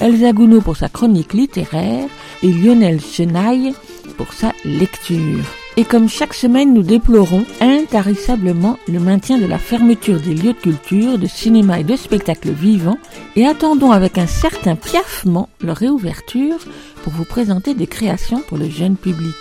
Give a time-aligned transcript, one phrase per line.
[0.00, 2.08] Elsa Gounod pour sa chronique littéraire
[2.42, 3.74] et Lionel Chenaille
[4.16, 5.44] pour sa lecture.
[5.76, 10.58] Et comme chaque semaine, nous déplorons intarissablement le maintien de la fermeture des lieux de
[10.58, 12.98] culture, de cinéma et de spectacles vivants
[13.36, 16.58] et attendons avec un certain piaffement leur réouverture
[17.02, 19.36] pour vous présenter des créations pour le jeune public.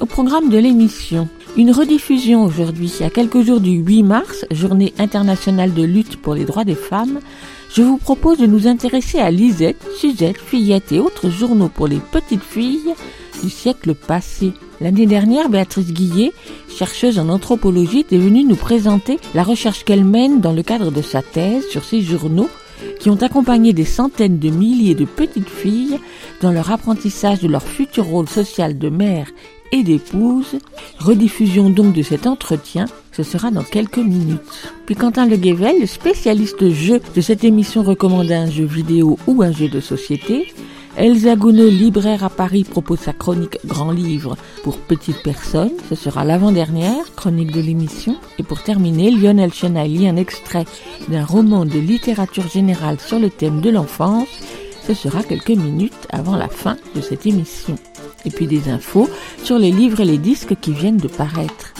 [0.00, 5.72] Au programme de l'émission, une rediffusion aujourd'hui, à quelques jours du 8 mars, journée internationale
[5.72, 7.20] de lutte pour les droits des femmes,
[7.76, 11.98] je vous propose de nous intéresser à Lisette, Suzette, Fillette et autres journaux pour les
[11.98, 12.94] petites filles
[13.42, 14.54] du siècle passé.
[14.80, 16.32] L'année dernière, Béatrice Guillet,
[16.74, 21.02] chercheuse en anthropologie, est venue nous présenter la recherche qu'elle mène dans le cadre de
[21.02, 22.48] sa thèse sur ces journaux
[22.98, 25.98] qui ont accompagné des centaines de milliers de petites filles
[26.40, 29.28] dans leur apprentissage de leur futur rôle social de mère
[29.70, 30.56] et d'épouse.
[30.98, 32.86] Rediffusion donc de cet entretien,
[33.16, 34.70] ce sera dans quelques minutes.
[34.84, 39.42] Puis Quentin Le Guével, le spécialiste jeu de cette émission recommande un jeu vidéo ou
[39.42, 40.52] un jeu de société.
[40.98, 45.72] Elsa Gounod, libraire à Paris, propose sa chronique Grand Livre pour petites personnes.
[45.88, 48.16] Ce sera l'avant-dernière chronique de l'émission.
[48.38, 50.66] Et pour terminer, Lionel Chenaille lit un extrait
[51.08, 54.28] d'un roman de littérature générale sur le thème de l'enfance.
[54.86, 57.76] Ce sera quelques minutes avant la fin de cette émission.
[58.26, 59.08] Et puis des infos
[59.42, 61.72] sur les livres et les disques qui viennent de paraître.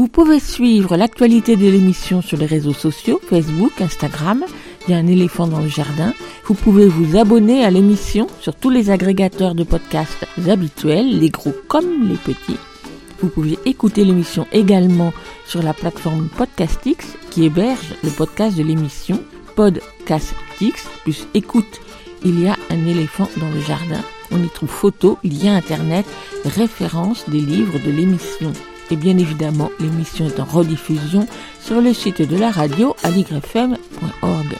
[0.00, 4.46] Vous pouvez suivre l'actualité de l'émission sur les réseaux sociaux, Facebook, Instagram.
[4.88, 6.14] Il y a un éléphant dans le jardin.
[6.46, 11.52] Vous pouvez vous abonner à l'émission sur tous les agrégateurs de podcasts habituels, les gros
[11.68, 12.56] comme les petits.
[13.20, 15.12] Vous pouvez écouter l'émission également
[15.46, 19.22] sur la plateforme Podcastix qui héberge le podcast de l'émission
[19.54, 21.78] Podcastix plus écoute.
[22.24, 24.00] Il y a un éléphant dans le jardin.
[24.30, 26.06] On y trouve photos, liens internet,
[26.46, 28.54] références des livres de l'émission.
[28.90, 31.26] Et bien évidemment, l'émission est en rediffusion
[31.62, 34.56] sur le site de la radio aligrefm.org.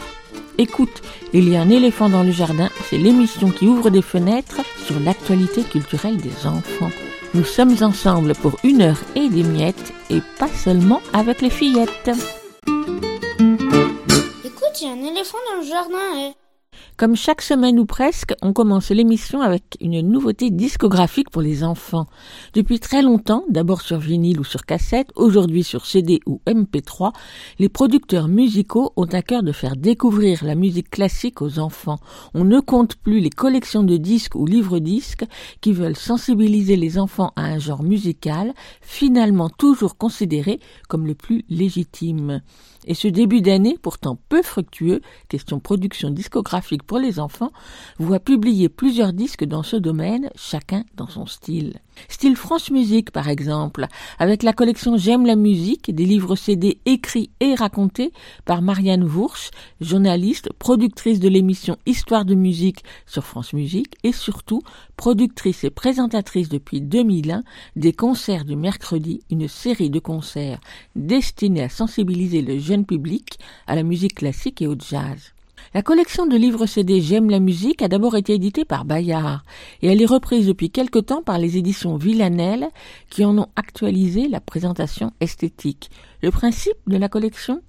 [0.58, 1.02] Écoute,
[1.32, 5.00] il y a un éléphant dans le jardin, c'est l'émission qui ouvre des fenêtres sur
[5.00, 6.91] l'actualité culturelle des enfants.
[7.34, 12.10] Nous sommes ensemble pour une heure et des miettes, et pas seulement avec les fillettes.
[14.44, 15.97] Écoute, il y a un éléphant dans le jardin.
[16.18, 16.49] eh.
[17.00, 22.04] Comme chaque semaine ou presque, on commence l'émission avec une nouveauté discographique pour les enfants.
[22.53, 27.14] Depuis très longtemps, d'abord sur vinyle ou sur cassette, aujourd'hui sur CD ou MP3,
[27.59, 32.00] les producteurs musicaux ont à cœur de faire découvrir la musique classique aux enfants.
[32.34, 35.25] On ne compte plus les collections de disques ou livres-disques
[35.62, 41.47] qui veulent sensibiliser les enfants à un genre musical, finalement toujours considéré comme le plus
[41.48, 42.42] légitime.
[42.86, 47.52] Et ce début d'année, pourtant peu fructueux, question production discographique pour les enfants,
[47.98, 51.80] voit publier plusieurs disques dans ce domaine, chacun dans son style.
[52.08, 53.86] Style France Musique, par exemple,
[54.18, 58.12] avec la collection J'aime la musique, des livres CD écrits et racontés
[58.44, 59.50] par Marianne Vourche,
[59.80, 64.62] journaliste, productrice de l'émission Histoire de musique sur France Musique et surtout
[64.96, 67.42] productrice et présentatrice depuis 2001
[67.76, 70.60] des concerts du mercredi, une série de concerts
[70.96, 75.32] destinés à sensibiliser le jeune public à la musique classique et au jazz.
[75.72, 79.44] La collection de livres CD J'aime la musique a d'abord été éditée par Bayard
[79.82, 82.70] et elle est reprise depuis quelque temps par les éditions Villanelle
[83.08, 85.89] qui en ont actualisé la présentation esthétique.
[86.22, 87.62] Le principe de la collection?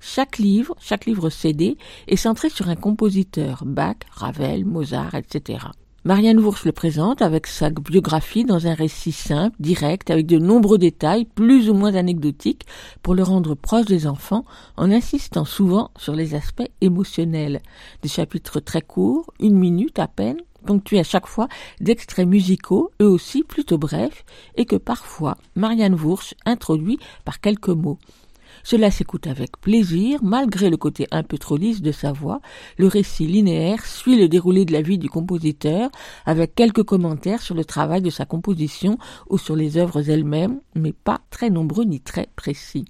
[0.00, 1.78] Chaque livre, chaque livre CD
[2.08, 5.66] est centré sur un compositeur, Bach, Ravel, Mozart, etc.
[6.06, 10.78] Marianne Vourche le présente avec sa biographie dans un récit simple, direct, avec de nombreux
[10.78, 12.62] détails, plus ou moins anecdotiques,
[13.02, 14.44] pour le rendre proche des enfants,
[14.76, 17.60] en insistant souvent sur les aspects émotionnels.
[18.02, 21.48] Des chapitres très courts, une minute à peine, ponctués à chaque fois
[21.80, 24.24] d'extraits musicaux, eux aussi plutôt brefs,
[24.54, 27.98] et que parfois Marianne Vourche introduit par quelques mots.
[28.66, 32.40] Cela s'écoute avec plaisir, malgré le côté un peu trop lisse de sa voix.
[32.78, 35.88] Le récit linéaire suit le déroulé de la vie du compositeur,
[36.24, 38.98] avec quelques commentaires sur le travail de sa composition
[39.30, 42.86] ou sur les œuvres elles-mêmes, mais pas très nombreux ni très précis.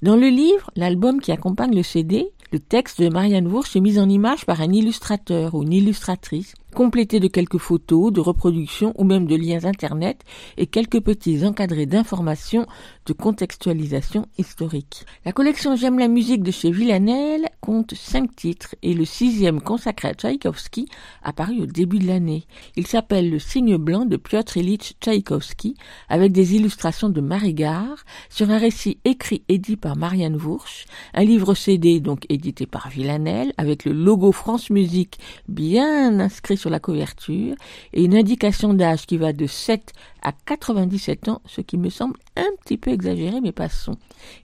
[0.00, 3.98] Dans le livre, l'album qui accompagne le CD, le texte de Marianne Wursch est mis
[3.98, 9.04] en image par un illustrateur ou une illustratrice complété de quelques photos, de reproductions ou
[9.04, 10.22] même de liens Internet
[10.56, 12.66] et quelques petits encadrés d'informations
[13.06, 15.04] de contextualisation historique.
[15.24, 20.08] La collection J'aime la musique de chez Villanelle compte cinq titres et le sixième consacré
[20.08, 20.86] à Tchaïkovski
[21.22, 22.46] apparu au début de l'année.
[22.76, 25.74] Il s'appelle Le signe blanc de Piotr Ilyich Tchaïkovski
[26.08, 30.86] avec des illustrations de Marie Gare sur un récit écrit et dit par Marianne Wursch,
[31.14, 35.18] un livre CD donc édité par Villanelle avec le logo France Musique
[35.48, 37.56] bien inscrit sur la couverture
[37.92, 39.92] et une indication d'âge qui va de 7
[40.22, 43.96] à 97 ans, ce qui me semble un petit peu exagéré, mais passons.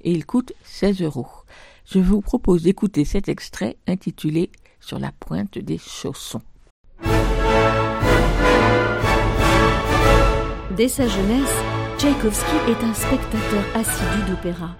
[0.03, 1.29] Et il coûte 16 euros.
[1.87, 6.43] Je vous propose d'écouter cet extrait intitulé Sur la pointe des chaussons.
[10.77, 11.57] Dès sa jeunesse,
[11.99, 14.77] Tchaïkovski est un spectateur assidu d'opéra.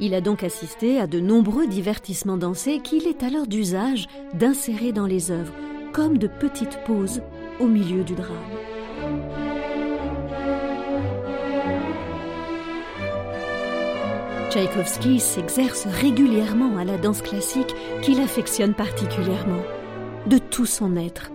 [0.00, 5.06] Il a donc assisté à de nombreux divertissements dansés qu'il est alors d'usage d'insérer dans
[5.06, 5.52] les œuvres,
[5.92, 7.22] comme de petites pauses
[7.60, 8.36] au milieu du drame.
[14.50, 19.62] Tchaïkovski s'exerce régulièrement à la danse classique qu'il affectionne particulièrement,
[20.26, 21.30] de tout son être.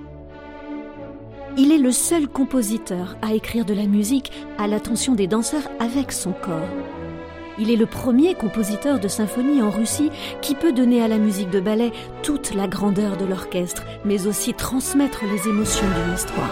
[1.56, 6.12] Il est le seul compositeur à écrire de la musique à l'attention des danseurs avec
[6.12, 7.03] son corps.
[7.60, 10.10] Il est le premier compositeur de symphonie en Russie
[10.42, 11.92] qui peut donner à la musique de ballet
[12.24, 16.50] toute la grandeur de l'orchestre, mais aussi transmettre les émotions d'une histoire.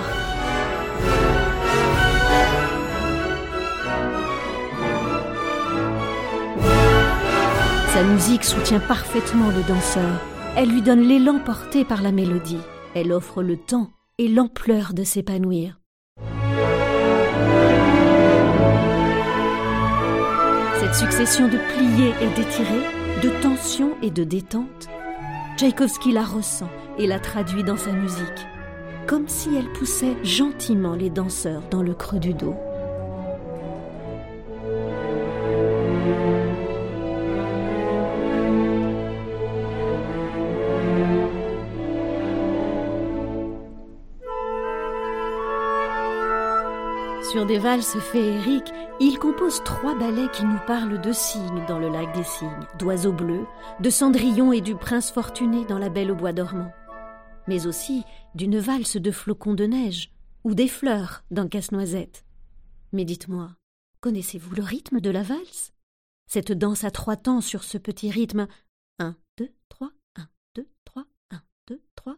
[7.94, 10.22] Sa musique soutient parfaitement le danseur.
[10.56, 12.58] Elle lui donne l'élan porté par la mélodie.
[12.94, 15.81] Elle offre le temps et l'ampleur de s'épanouir.
[20.94, 22.86] Succession de pliés et d'étirés,
[23.24, 24.90] de tensions et de détente,
[25.58, 28.46] Tchaïkovski la ressent et la traduit dans sa musique,
[29.08, 32.56] comme si elle poussait gentiment les danseurs dans le creux du dos.
[47.52, 48.72] Des valses féeriques,
[49.02, 53.12] il compose trois ballets qui nous parlent de cygnes dans le lac des cygnes, d'oiseaux
[53.12, 53.46] bleus,
[53.82, 56.72] de Cendrillon et du prince fortuné dans la Belle au bois dormant,
[57.50, 58.06] mais aussi
[58.36, 60.14] d'une valse de flocons de neige
[60.46, 62.24] ou des fleurs dans Casse-Noisette.
[62.94, 63.50] Mais dites-moi,
[64.00, 65.74] connaissez-vous le rythme de la valse?
[66.28, 68.48] Cette danse à trois temps sur ce petit rythme.
[69.00, 72.16] 1, 2, 3, 1, 2, 3, 1, 2, 3,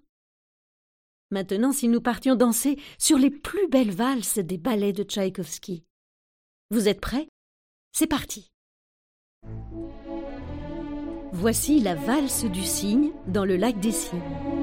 [1.33, 5.83] Maintenant, si nous partions danser sur les plus belles valses des ballets de Tchaïkovski.
[6.69, 7.27] Vous êtes prêts?
[7.91, 8.51] C'est parti.
[11.31, 14.62] Voici la valse du cygne dans le lac des cygnes.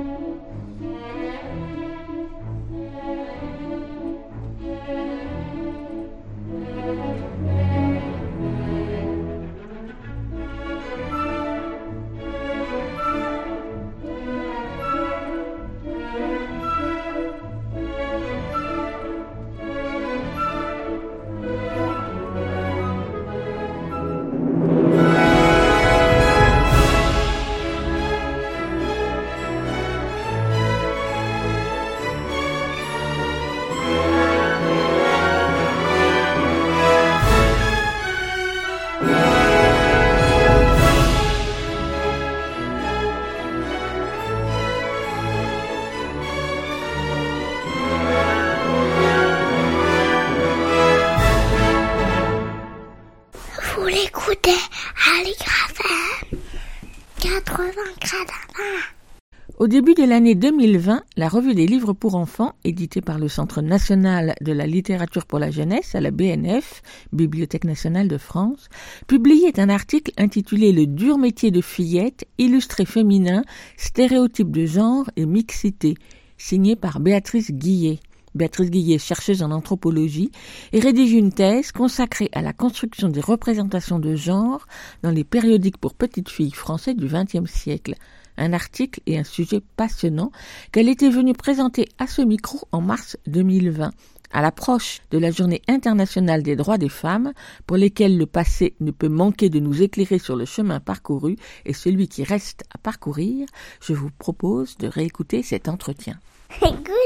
[59.70, 64.34] Début de l'année 2020, la revue des livres pour enfants, éditée par le Centre national
[64.40, 68.68] de la littérature pour la jeunesse à la BNF, Bibliothèque nationale de France,
[69.06, 73.44] publiait un article intitulé Le dur métier de fillette, illustré féminin,
[73.76, 75.94] stéréotypes de genre et mixité,
[76.36, 78.00] signé par Béatrice Guillet.
[78.34, 80.32] Béatrice Guillet, chercheuse en anthropologie,
[80.72, 84.66] et rédige une thèse consacrée à la construction des représentations de genre
[85.04, 87.94] dans les périodiques pour petites filles français du XXe siècle.
[88.36, 90.32] Un article et un sujet passionnant
[90.72, 93.92] qu'elle était venue présenter à ce micro en mars 2020.
[94.32, 97.32] À l'approche de la journée internationale des droits des femmes,
[97.66, 101.72] pour lesquelles le passé ne peut manquer de nous éclairer sur le chemin parcouru et
[101.72, 103.48] celui qui reste à parcourir,
[103.82, 106.20] je vous propose de réécouter cet entretien.
[106.62, 107.00] Écoute.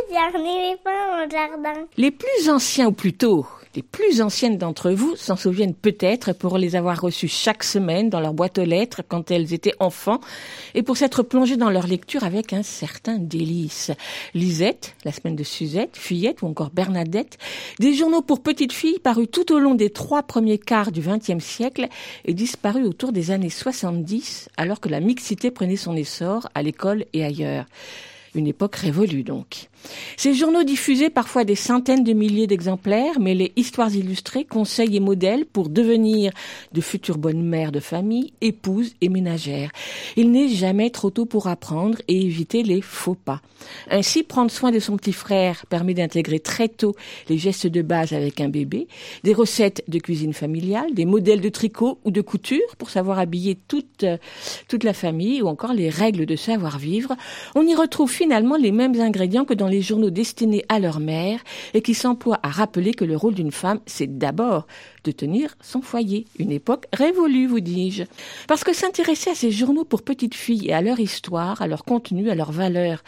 [1.96, 6.76] Les plus anciens, ou plutôt les plus anciennes d'entre vous, s'en souviennent peut-être pour les
[6.76, 10.20] avoir reçues chaque semaine dans leur boîte aux lettres quand elles étaient enfants
[10.74, 13.90] et pour s'être plongées dans leur lecture avec un certain délice.
[14.32, 17.36] Lisette, la semaine de Suzette, Fillette ou encore Bernadette,
[17.80, 21.44] des journaux pour petites filles parus tout au long des trois premiers quarts du XXe
[21.44, 21.88] siècle
[22.24, 27.06] et disparus autour des années 70 alors que la mixité prenait son essor à l'école
[27.12, 27.66] et ailleurs.
[28.34, 29.68] Une époque révolue donc.
[30.16, 35.00] Ces journaux diffusaient parfois des centaines de milliers d'exemplaires, mais les histoires illustrées, conseils et
[35.00, 36.32] modèles pour devenir
[36.72, 39.70] de futures bonnes mères de famille, épouses et ménagères.
[40.16, 43.40] Il n'est jamais trop tôt pour apprendre et éviter les faux pas.
[43.90, 46.94] Ainsi, prendre soin de son petit frère permet d'intégrer très tôt
[47.28, 48.88] les gestes de base avec un bébé,
[49.22, 53.56] des recettes de cuisine familiale, des modèles de tricot ou de couture pour savoir habiller
[53.68, 54.04] toute,
[54.68, 57.16] toute la famille ou encore les règles de savoir-vivre.
[57.54, 61.40] On y retrouve finalement les mêmes ingrédients que dans les journaux destinés à leur mère
[61.74, 64.66] et qui s'emploient à rappeler que le rôle d'une femme, c'est d'abord
[65.04, 66.26] de tenir son foyer.
[66.38, 68.04] Une époque révolue, vous dis-je.
[68.48, 71.84] Parce que s'intéresser à ces journaux pour petites filles et à leur histoire, à leur
[71.84, 73.02] contenu, à leur valeur,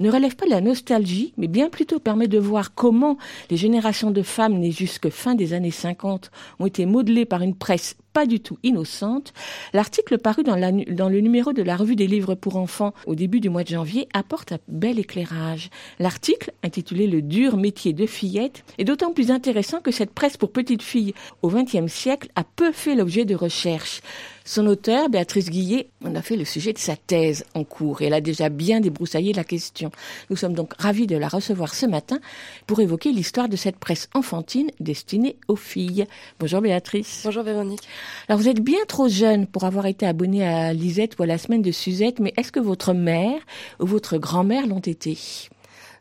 [0.00, 3.16] ne relève pas de la nostalgie, mais bien plutôt permet de voir comment
[3.50, 7.54] les générations de femmes nées jusque fin des années 50 ont été modelées par une
[7.54, 9.34] presse pas du tout innocente,
[9.74, 13.50] l'article paru dans, le numéro de la revue des livres pour enfants au début du
[13.50, 15.68] mois de janvier apporte un bel éclairage.
[15.98, 20.50] L'article, intitulé Le dur métier de fillette, est d'autant plus intéressant que cette presse pour
[20.50, 21.12] petites filles
[21.42, 24.00] au XXe siècle a peu fait l'objet de recherches.
[24.44, 28.06] Son auteur, Béatrice Guillet, en a fait le sujet de sa thèse en cours et
[28.06, 29.90] elle a déjà bien débroussaillé la question.
[30.30, 32.20] Nous sommes donc ravis de la recevoir ce matin
[32.66, 36.06] pour évoquer l'histoire de cette presse enfantine destinée aux filles.
[36.38, 37.22] Bonjour Béatrice.
[37.24, 37.82] Bonjour Véronique.
[38.28, 41.38] Alors vous êtes bien trop jeune pour avoir été abonnée à Lisette ou à la
[41.38, 43.40] semaine de Suzette, mais est-ce que votre mère
[43.80, 45.18] ou votre grand-mère l'ont été?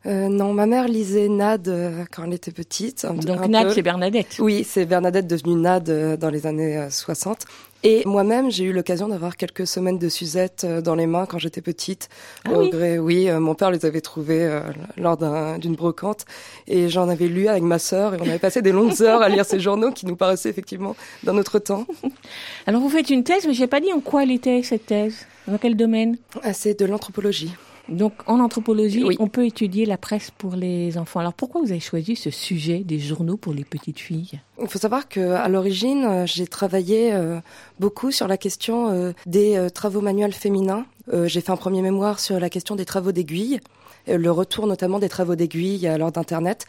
[0.06, 3.06] Euh, non, ma mère lisait Nad euh, quand elle était petite.
[3.06, 4.38] Donc Nad, c'est Bernadette.
[4.40, 7.46] Oui, c'est Bernadette devenue Nad euh, dans les années 60.
[7.84, 11.62] Et moi-même, j'ai eu l'occasion d'avoir quelques semaines de Suzette dans les mains quand j'étais
[11.62, 12.10] petite.
[12.44, 12.72] Ah oui.
[12.72, 14.60] gré, oui, mon père les avait trouvées
[14.98, 15.18] lors
[15.60, 16.26] d'une brocante
[16.68, 19.30] et j'en avais lu avec ma sœur et on avait passé des longues heures à
[19.30, 21.86] lire ces journaux qui nous paraissaient effectivement d'un autre temps.
[22.66, 25.28] Alors vous faites une thèse, mais j'ai pas dit en quoi elle était cette thèse.
[25.48, 26.18] Dans quel domaine?
[26.42, 27.54] Ah, C'est de l'anthropologie.
[27.90, 31.20] Donc en anthropologie, on peut étudier la presse pour les enfants.
[31.20, 34.40] Alors pourquoi vous avez choisi ce sujet des journaux pour les petites filles?
[34.62, 37.40] Il faut savoir que à l'origine, euh, j'ai travaillé euh,
[37.80, 40.86] beaucoup sur la question euh, des travaux manuels féminins.
[41.26, 43.60] J'ai fait un premier mémoire sur la question des travaux d'aiguille
[44.08, 46.66] le retour notamment des travaux d'aiguille lors d'Internet.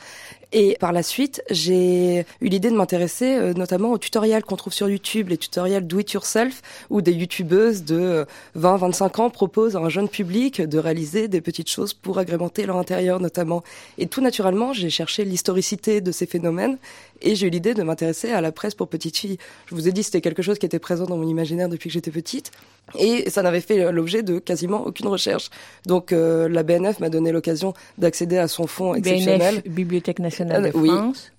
[0.52, 4.72] Et par la suite, j'ai eu l'idée de m'intéresser euh, notamment aux tutoriels qu'on trouve
[4.72, 8.24] sur YouTube, les tutoriels do it yourself, où des youtubeuses de
[8.56, 12.64] 20-25 euh, ans proposent à un jeune public de réaliser des petites choses pour agrémenter
[12.64, 13.64] leur intérieur notamment.
[13.98, 16.78] Et tout naturellement, j'ai cherché l'historicité de ces phénomènes
[17.22, 19.38] et j'ai eu l'idée de m'intéresser à la presse pour petites filles.
[19.66, 21.94] Je vous ai dit, c'était quelque chose qui était présent dans mon imaginaire depuis que
[21.94, 22.52] j'étais petite.
[22.96, 25.50] Et ça n'avait fait l'objet de quasiment aucune recherche.
[25.86, 29.56] Donc euh, la BNF m'a donné l'occasion d'accéder à son fonds exceptionnel.
[29.56, 30.90] BNF, Bibliothèque nationale de oui.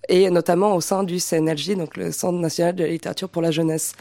[0.09, 3.51] Et notamment au sein du CNLJ, donc le Centre national de la littérature pour la
[3.51, 3.93] jeunesse.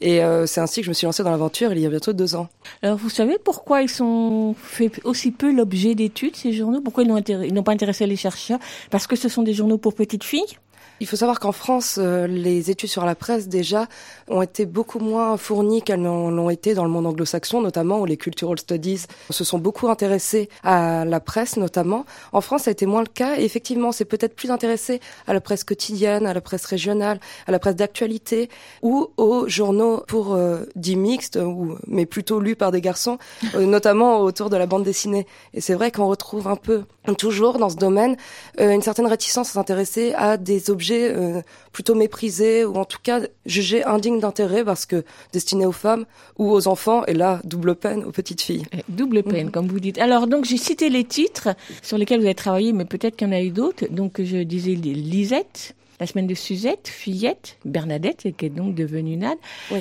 [0.00, 2.12] Et euh, c'est ainsi que je me suis lancée dans l'aventure il y a bientôt
[2.12, 2.48] deux ans.
[2.82, 6.80] Alors vous savez pourquoi ils sont fait aussi peu l'objet d'études, ces journaux?
[6.80, 8.58] Pourquoi ils n'ont pas intéressé les chercheurs?
[8.90, 10.58] Parce que ce sont des journaux pour petites filles?
[11.02, 13.88] Il faut savoir qu'en France, euh, les études sur la presse déjà
[14.28, 18.16] ont été beaucoup moins fournies qu'elles l'ont été dans le monde anglo-saxon, notamment où les
[18.16, 22.04] cultural studies se sont beaucoup intéressés à la presse, notamment.
[22.32, 23.36] En France, ça a été moins le cas.
[23.36, 27.18] Et effectivement, c'est peut-être plus intéressé à la presse quotidienne, à la presse régionale,
[27.48, 28.48] à la presse d'actualité
[28.82, 33.18] ou aux journaux pour euh, dits mixtes, ou, mais plutôt lus par des garçons,
[33.56, 35.26] euh, notamment autour de la bande dessinée.
[35.52, 36.84] Et c'est vrai qu'on retrouve un peu
[37.18, 38.16] toujours dans ce domaine
[38.60, 43.20] une certaine réticence à s'intéresser à des objets euh, plutôt méprisé ou en tout cas
[43.46, 46.04] jugé indigne d'intérêt parce que destiné aux femmes
[46.38, 48.64] ou aux enfants et là double peine aux petites filles.
[48.72, 49.98] Eh, double peine, comme vous dites.
[49.98, 51.50] Alors donc j'ai cité les titres
[51.82, 53.86] sur lesquels vous avez travaillé, mais peut-être qu'il y en a eu d'autres.
[53.90, 55.74] Donc je disais Lisette.
[56.00, 59.38] La semaine de Suzette, Fillette, Bernadette, qui est donc devenue Nad.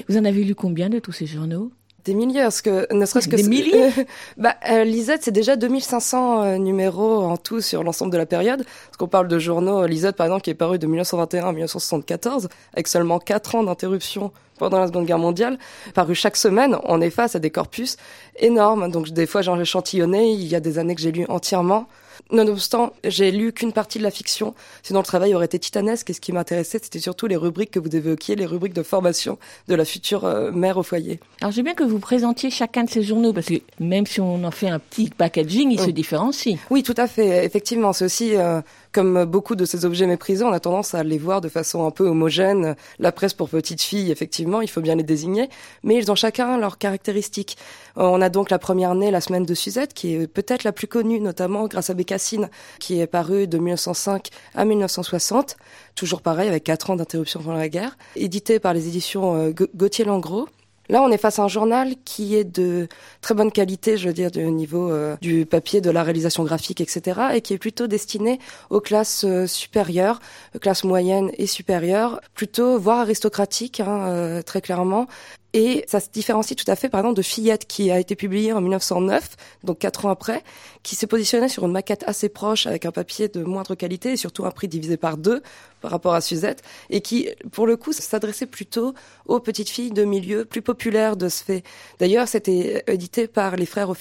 [0.07, 1.71] Vous en avez lu combien de tous ces journaux?
[2.05, 3.91] Des milliers, parce que ne serait-ce que des milliers.
[4.37, 8.63] bah, euh, Lisette, c'est déjà 2500 euh, numéros en tout sur l'ensemble de la période.
[8.63, 12.49] Parce qu'on parle de journaux, Lisette par exemple, qui est paru de 1921 à 1974,
[12.73, 15.57] avec seulement 4 ans d'interruption pendant la Seconde Guerre mondiale,
[15.95, 16.77] paru chaque semaine.
[16.83, 17.97] On est face à des corpus
[18.37, 18.91] énormes.
[18.91, 20.31] Donc des fois, j'en ai échantillonné.
[20.33, 21.87] Il y a des années que j'ai lu entièrement.
[22.31, 26.09] Nonobstant, j'ai lu qu'une partie de la fiction, sinon le travail aurait été titanesque.
[26.09, 29.37] Et ce qui m'intéressait, c'était surtout les rubriques que vous évoquiez, les rubriques de formation
[29.67, 31.19] de la future euh, mère au foyer.
[31.41, 34.43] Alors j'ai bien que vous présentiez chacun de ces journaux, parce que même si on
[34.43, 36.57] en fait un petit packaging, ils se différencient.
[36.69, 37.45] Oui, tout à fait.
[37.45, 38.61] Effectivement, c'est aussi euh,
[38.91, 41.91] comme beaucoup de ces objets méprisés, on a tendance à les voir de façon un
[41.91, 42.75] peu homogène.
[42.99, 45.49] La presse pour petites filles, effectivement, il faut bien les désigner,
[45.83, 47.57] mais ils ont chacun leurs caractéristiques.
[47.97, 50.71] Euh, on a donc la première née, la semaine de Suzette, qui est peut-être la
[50.71, 55.57] plus connue, notamment grâce à Bécassine, qui est parue de 1905 à 1960,
[55.95, 60.47] toujours pareil, avec quatre ans d'interruption pendant la guerre, édité par les éditions euh, Gauthier-Langros.
[60.91, 62.89] Là, on est face à un journal qui est de
[63.21, 66.81] très bonne qualité, je veux dire, du niveau euh, du papier, de la réalisation graphique,
[66.81, 70.19] etc., et qui est plutôt destiné aux classes euh, supérieures,
[70.59, 75.07] classes moyennes et supérieures, plutôt voire aristocratiques, hein, euh, très clairement,
[75.53, 78.51] et ça se différencie tout à fait, par exemple, de Fillette, qui a été publié
[78.51, 80.43] en 1909, donc quatre ans après,
[80.83, 84.17] qui s'est positionné sur une maquette assez proche, avec un papier de moindre qualité et
[84.17, 85.41] surtout un prix divisé par deux
[85.81, 86.61] par rapport à Suzette,
[86.91, 88.93] et qui, pour le coup, s'adressait plutôt
[89.25, 91.63] aux petites filles de milieu plus populaires de ce fait.
[91.99, 93.91] D'ailleurs, c'était édité par les frères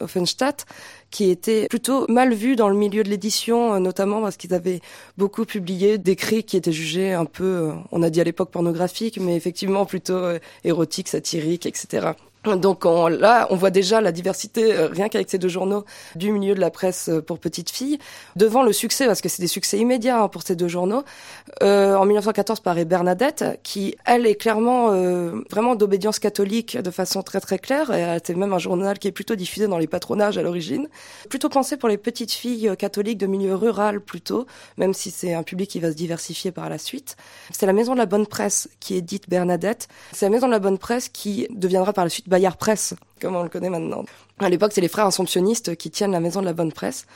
[0.00, 0.66] Offenstadt,
[1.10, 4.80] qui était plutôt mal vu dans le milieu de l'édition, notamment parce qu'ils avaient
[5.16, 9.18] beaucoup publié d'écrits qui étaient jugés un peu, euh, on a dit à l'époque pornographiques,
[9.18, 12.12] mais effectivement plutôt euh, érotiques, satiriques, etc.
[12.44, 15.84] Donc on, là, on voit déjà la diversité, euh, rien qu'avec ces deux journaux,
[16.16, 17.98] du milieu de la presse euh, pour petites filles.
[18.34, 21.04] Devant le succès, parce que c'est des succès immédiats hein, pour ces deux journaux,
[21.62, 24.72] euh, en 1914 paraît Bernadette, qui, elle, est clairement
[25.50, 27.92] vraiment d'obédience catholique de façon très très claire.
[27.92, 30.88] Et c'est même un journal qui est plutôt diffusé dans les patronages à l'origine.
[31.28, 34.46] Plutôt pensé pour les petites filles catholiques de milieu rural plutôt,
[34.76, 37.16] même si c'est un public qui va se diversifier par la suite.
[37.52, 39.88] C'est la Maison de la Bonne Presse qui édite Bernadette.
[40.12, 43.36] C'est la Maison de la Bonne Presse qui deviendra par la suite Bayard Presse, comme
[43.36, 44.04] on le connaît maintenant.
[44.38, 47.06] À l'époque, c'est les frères assomptionnistes qui tiennent la maison de la bonne presse.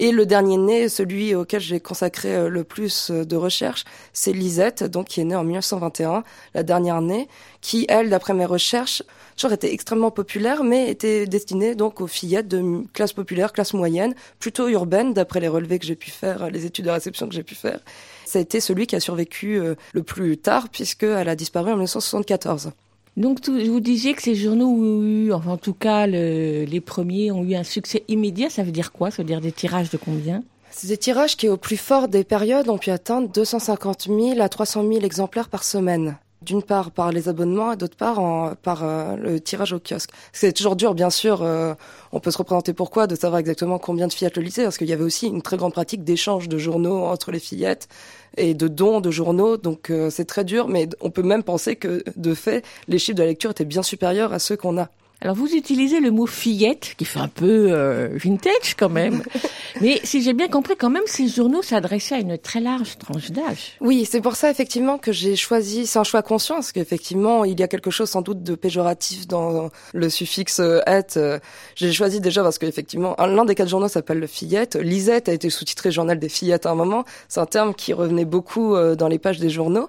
[0.00, 4.32] Et le dernier né, celui auquel j'ai consacré euh, le plus euh, de recherches, c'est
[4.32, 7.28] Lisette, donc qui est née en 1921, la dernière née,
[7.60, 9.04] qui, elle, d'après mes recherches,
[9.36, 14.16] toujours été extrêmement populaire, mais était destinée donc aux fillettes de classe populaire, classe moyenne,
[14.40, 17.44] plutôt urbaine, d'après les relevés que j'ai pu faire, les études de réception que j'ai
[17.44, 17.78] pu faire.
[18.26, 21.76] Ça a été celui qui a survécu euh, le plus tard, puisqu'elle a disparu en
[21.76, 22.72] 1974.
[23.16, 27.44] Donc vous disiez que ces journaux ont eu, enfin en tout cas les premiers ont
[27.44, 28.50] eu un succès immédiat.
[28.50, 29.10] Ça veut dire quoi?
[29.10, 30.42] Ça veut dire des tirages de combien?
[30.70, 34.48] C'est des tirages qui, au plus fort des périodes, ont pu atteindre 250 000 à
[34.48, 39.16] 300 000 exemplaires par semaine d'une part par les abonnements et d'autre part par euh,
[39.16, 40.10] le tirage au kiosque.
[40.32, 41.42] C'est toujours dur, bien sûr.
[41.42, 41.74] Euh,
[42.12, 44.88] on peut se représenter pourquoi, de savoir exactement combien de fillettes le lisaient, parce qu'il
[44.88, 47.88] y avait aussi une très grande pratique d'échange de journaux entre les fillettes
[48.36, 49.56] et de dons de journaux.
[49.56, 53.16] Donc euh, c'est très dur, mais on peut même penser que de fait, les chiffres
[53.16, 54.88] de la lecture étaient bien supérieurs à ceux qu'on a.
[55.24, 59.22] Alors vous utilisez le mot fillette, qui fait un peu euh, vintage quand même.
[59.80, 63.30] Mais si j'ai bien compris, quand même, ces journaux s'adressaient à une très large tranche
[63.30, 63.78] d'âge.
[63.80, 67.58] Oui, c'est pour ça effectivement que j'ai choisi, c'est un choix conscient, parce qu'effectivement, il
[67.58, 71.16] y a quelque chose sans doute de péjoratif dans le suffixe euh, "-ette".
[71.16, 71.38] Euh,
[71.74, 74.76] j'ai choisi déjà parce qu'effectivement, l'un des quatre journaux s'appelle le fillette.
[74.76, 77.04] Lisette a été sous-titré Journal des fillettes à un moment.
[77.28, 79.88] C'est un terme qui revenait beaucoup dans les pages des journaux.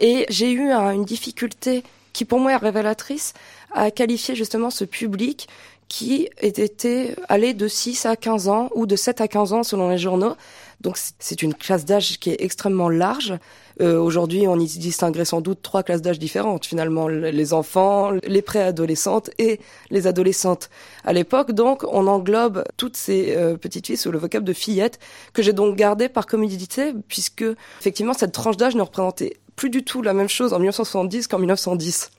[0.00, 3.34] Et j'ai eu une difficulté qui pour moi est révélatrice,
[3.72, 5.48] à qualifier justement ce public
[5.90, 9.90] qui était allé de 6 à 15 ans ou de 7 à 15 ans selon
[9.90, 10.36] les journaux.
[10.80, 13.34] Donc c'est une classe d'âge qui est extrêmement large.
[13.80, 18.40] Euh, Aujourd'hui, on y distinguerait sans doute trois classes d'âge différentes finalement les enfants, les
[18.40, 20.70] préadolescentes et les adolescentes.
[21.04, 25.00] À l'époque, donc, on englobe toutes ces euh, petites filles sous le vocable de fillettes
[25.32, 27.44] que j'ai donc gardé par commodité puisque
[27.80, 31.38] effectivement cette tranche d'âge ne représentait plus du tout la même chose en 1970 qu'en
[31.38, 32.10] 1910.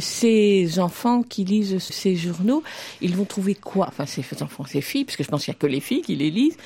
[0.00, 2.64] Ces enfants qui lisent ces journaux,
[3.00, 3.86] ils vont trouver quoi?
[3.86, 6.02] Enfin, ces enfants, ces filles, parce que je pense qu'il n'y a que les filles
[6.02, 6.56] qui les lisent.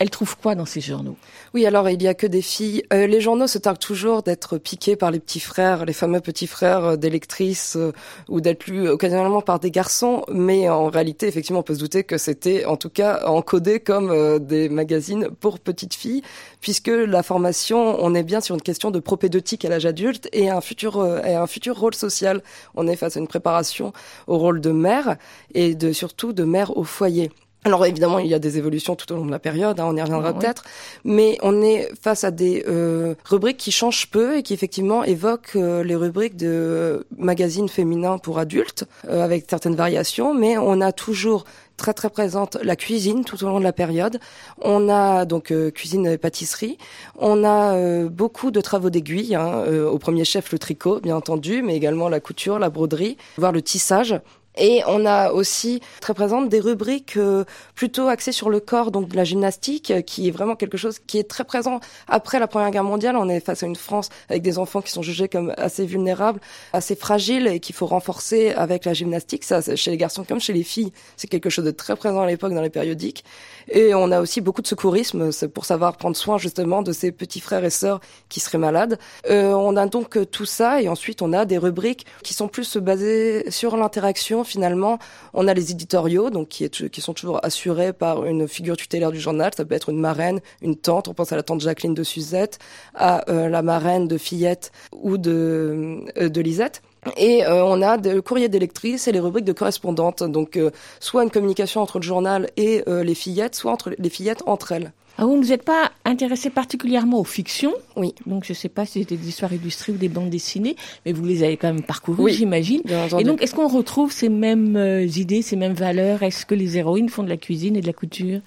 [0.00, 1.14] Elles trouvent quoi dans ces journaux?
[1.52, 2.82] Oui, alors il y a que des filles.
[2.90, 6.46] Euh, les journaux se targuent toujours d'être piqués par les petits frères, les fameux petits
[6.46, 7.92] frères euh, des lectrices, euh,
[8.30, 10.24] ou d'être lus occasionnellement par des garçons.
[10.32, 14.38] Mais en réalité, effectivement, on peut se douter que c'était, en tout cas, encodé comme
[14.38, 16.22] des magazines pour petites filles,
[16.62, 20.48] puisque la formation, on est bien sur une question de propédeutique à l'âge adulte et
[20.48, 22.42] un futur et un futur rôle social.
[22.74, 23.92] On est face à une préparation
[24.28, 25.18] au rôle de mère
[25.52, 27.30] et de surtout de mère au foyer.
[27.64, 29.94] Alors évidemment, il y a des évolutions tout au long de la période, hein, on
[29.94, 30.64] y reviendra peut-être,
[31.04, 35.56] mais on est face à des euh, rubriques qui changent peu et qui effectivement évoquent
[35.56, 40.92] euh, les rubriques de magazines féminins pour adultes, euh, avec certaines variations, mais on a
[40.92, 41.44] toujours
[41.76, 44.20] très très présente la cuisine tout au long de la période.
[44.60, 46.76] On a donc cuisine et pâtisserie.
[47.18, 51.74] On a beaucoup de travaux d'aiguille, hein, au premier chef le tricot bien entendu, mais
[51.74, 54.20] également la couture, la broderie, voire le tissage
[54.56, 59.08] Et on a aussi très présente des rubriques euh, plutôt axées sur le corps, donc
[59.08, 62.48] de la gymnastique, euh, qui est vraiment quelque chose qui est très présent après la
[62.48, 63.16] Première Guerre mondiale.
[63.16, 66.40] On est face à une France avec des enfants qui sont jugés comme assez vulnérables,
[66.72, 69.44] assez fragiles et qu'il faut renforcer avec la gymnastique.
[69.44, 72.26] Ça, chez les garçons comme chez les filles, c'est quelque chose de très présent à
[72.26, 73.24] l'époque dans les périodiques.
[73.68, 77.12] Et on a aussi beaucoup de secourisme, c'est pour savoir prendre soin justement de ces
[77.12, 78.98] petits frères et sœurs qui seraient malades.
[79.30, 82.76] Euh, on a donc tout ça et ensuite on a des rubriques qui sont plus
[82.78, 84.98] basées sur l'interaction finalement.
[85.34, 89.52] On a les éditoriaux donc qui, sont toujours assurés par une figure tutélaire du journal.
[89.56, 91.08] Ça peut être une marraine, une tante.
[91.08, 92.58] On pense à la tante Jacqueline de Suzette,
[92.94, 96.82] à euh, la marraine de Fillette ou de, euh, Lisette.
[97.16, 100.22] Et euh, on a le courrier des lectrices et les rubriques de correspondantes.
[100.22, 100.58] Donc,
[101.00, 104.92] soit une communication entre le journal et les fillettes, soit entre les fillettes entre elles.
[105.20, 108.14] Ah, vous ne vous êtes pas intéressé particulièrement aux fictions Oui.
[108.24, 111.12] Donc, je ne sais pas si c'était des histoires illustrées ou des bandes dessinées, mais
[111.12, 112.80] vous les avez quand même parcourues, j'imagine.
[113.18, 116.22] Et donc, est-ce qu'on retrouve ces mêmes idées, ces mêmes valeurs?
[116.22, 118.40] Est-ce que les héroïnes font de la cuisine et de la couture?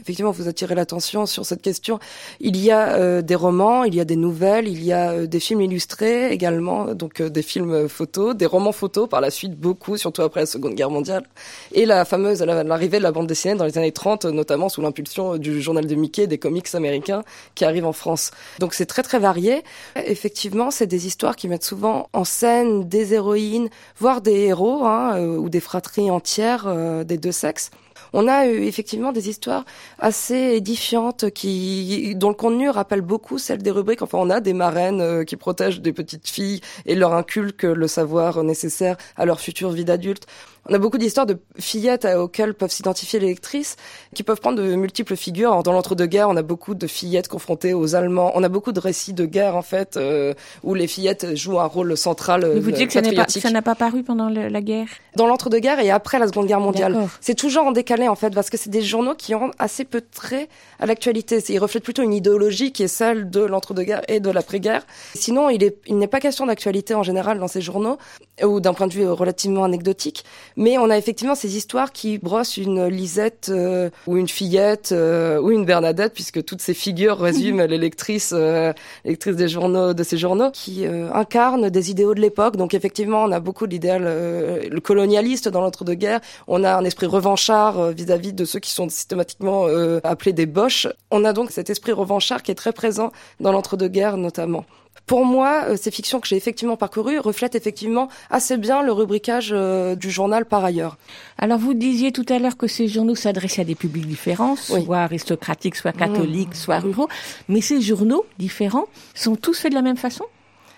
[0.00, 1.98] Effectivement, vous attirez l'attention sur cette question.
[2.40, 5.26] Il y a euh, des romans, il y a des nouvelles, il y a euh,
[5.26, 9.54] des films illustrés également, donc euh, des films photos, des romans photos par la suite,
[9.54, 11.24] beaucoup, surtout après la Seconde Guerre mondiale.
[11.72, 15.36] Et la fameuse, l'arrivée de la bande dessinée dans les années 30, notamment sous l'impulsion
[15.36, 18.30] du journal de Mickey, des comics américains qui arrivent en France.
[18.60, 19.62] Donc c'est très très varié.
[19.96, 25.20] Effectivement, c'est des histoires qui mettent souvent en scène des héroïnes, voire des héros, hein,
[25.20, 27.70] ou des fratries entières des deux sexes
[28.12, 29.64] on a eu effectivement des histoires
[29.98, 34.02] assez édifiantes qui, dont le contenu rappelle beaucoup celle des rubriques.
[34.02, 37.88] Enfin, on a des marraines euh, qui protègent des petites filles et leur inculquent le
[37.88, 40.26] savoir nécessaire à leur future vie d'adulte.
[40.70, 43.76] On a beaucoup d'histoires de fillettes auxquelles peuvent s'identifier les lectrices,
[44.14, 45.62] qui peuvent prendre de multiples figures.
[45.62, 48.32] dans l'entre-deux-guerres, on a beaucoup de fillettes confrontées aux Allemands.
[48.34, 51.64] On a beaucoup de récits de guerre, en fait, euh, où les fillettes jouent un
[51.64, 52.46] rôle central.
[52.54, 52.92] Mais vous dites que
[53.40, 57.08] ça n'a pas, paru pendant la guerre Dans l'entre-deux-guerres et après la Seconde Guerre mondiale.
[57.20, 60.00] C'est toujours en décalé, en fait, parce que c'est des journaux qui ont assez peu
[60.00, 60.50] de traits
[60.80, 61.42] à l'actualité.
[61.48, 64.86] Ils reflètent plutôt une idéologie qui est celle de l'entre-deux-guerres et de l'après-guerre.
[65.14, 67.96] Sinon, il n'est pas question d'actualité en général dans ces journaux,
[68.44, 70.24] ou d'un point de vue relativement anecdotique.
[70.58, 75.40] Mais on a effectivement ces histoires qui brossent une Lisette euh, ou une Fillette euh,
[75.40, 78.72] ou une Bernadette, puisque toutes ces figures résument les lectrices, euh,
[79.04, 82.56] lectrices des journaux, de ces journaux, qui incarnent des idéaux de l'époque.
[82.56, 86.20] Donc effectivement, on a beaucoup l'idéal le colonialiste dans l'entre-deux-guerres.
[86.48, 89.66] On a un esprit revanchard vis-à-vis de ceux qui sont systématiquement
[90.02, 90.88] appelés des boches.
[91.12, 94.64] On a donc cet esprit revanchard qui est très présent dans l'entre-deux-guerres notamment.
[95.08, 99.52] Pour moi, euh, ces fictions que j'ai effectivement parcourues reflètent effectivement assez bien le rubricage
[99.52, 100.98] euh, du journal par ailleurs.
[101.38, 104.98] Alors vous disiez tout à l'heure que ces journaux s'adressaient à des publics différents, soit
[104.98, 107.08] aristocratiques, soit catholiques, soit ruraux,
[107.48, 110.26] mais ces journaux différents sont tous faits de la même façon?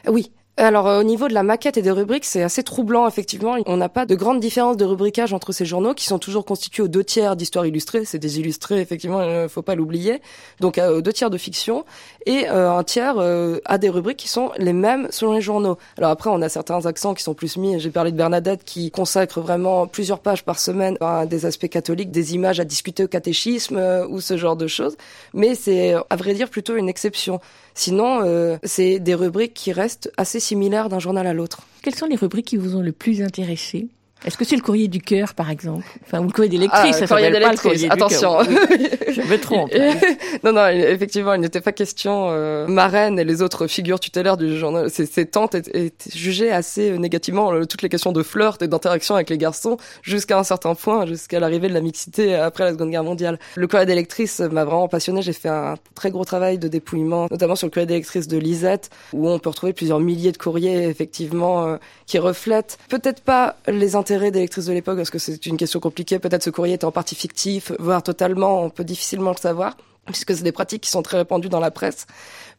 [0.06, 3.56] Oui, alors euh, au niveau de la maquette et des rubriques, c'est assez troublant effectivement.
[3.66, 6.82] On n'a pas de grande différence de rubricage entre ces journaux qui sont toujours constitués
[6.82, 8.04] aux deux tiers d'histoire illustrée.
[8.04, 10.20] C'est des illustrés effectivement, il ne faut pas l'oublier.
[10.60, 11.84] Donc euh, deux tiers de fiction
[12.26, 13.16] et euh, un tiers
[13.64, 15.78] à des rubriques qui sont les mêmes selon les journaux.
[15.96, 17.80] Alors après, on a certains accents qui sont plus mis.
[17.80, 22.10] J'ai parlé de Bernadette qui consacre vraiment plusieurs pages par semaine à des aspects catholiques,
[22.10, 24.96] des images à discuter au catéchisme ou ce genre de choses.
[25.32, 27.40] Mais c'est à vrai dire plutôt une exception.
[27.80, 31.62] Sinon, euh, c'est des rubriques qui restent assez similaires d'un journal à l'autre.
[31.80, 33.88] Quelles sont les rubriques qui vous ont le plus intéressé?
[34.24, 35.84] Est-ce que c'est le courrier du cœur, par exemple?
[36.04, 38.38] Enfin, ou le courrier des lectrices, ah, ça courrier pas le courrier Attention.
[39.08, 39.70] Je me trompe.
[40.44, 42.28] non, non, effectivement, il n'était pas question.
[42.30, 46.90] Euh, Marraine et les autres figures tutélaires du journal, ces, ces tantes étaient, jugées assez
[46.90, 47.52] euh, négativement.
[47.52, 51.06] Euh, toutes les questions de flirt et d'interaction avec les garçons, jusqu'à un certain point,
[51.06, 53.38] jusqu'à l'arrivée de la mixité après la Seconde Guerre mondiale.
[53.56, 55.22] Le courrier des lectrices m'a vraiment passionné.
[55.22, 58.36] J'ai fait un très gros travail de dépouillement, notamment sur le courrier des lectrices de
[58.36, 63.56] Lisette, où on peut retrouver plusieurs milliers de courriers, effectivement, euh, qui reflètent peut-être pas
[63.66, 66.18] les intérêts des lectrices de l'époque, parce que c'est une question compliquée.
[66.18, 70.34] Peut-être ce courrier était en partie fictif, voire totalement, on peut difficilement le savoir, puisque
[70.34, 72.06] c'est des pratiques qui sont très répandues dans la presse.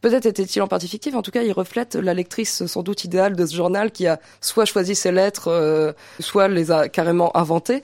[0.00, 3.36] Peut-être était-il en partie fictif, en tout cas, il reflète la lectrice sans doute idéale
[3.36, 7.82] de ce journal qui a soit choisi ses lettres, euh, soit les a carrément inventées.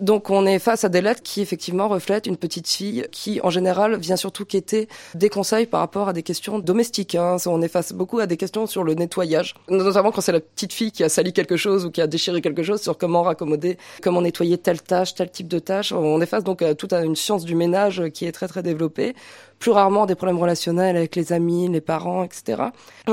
[0.00, 3.50] Donc on est face à des lettres qui effectivement reflètent une petite fille qui en
[3.50, 7.14] général vient surtout quêter des conseils par rapport à des questions domestiques.
[7.14, 7.36] Hein.
[7.46, 10.72] On est face beaucoup à des questions sur le nettoyage, notamment quand c'est la petite
[10.72, 13.78] fille qui a sali quelque chose ou qui a déchiré quelque chose sur comment raccommoder,
[14.02, 15.92] comment nettoyer telle tâche, tel type de tâche.
[15.92, 19.14] On est face donc à toute une science du ménage qui est très très développée
[19.58, 22.62] plus rarement des problèmes relationnels avec les amis, les parents, etc.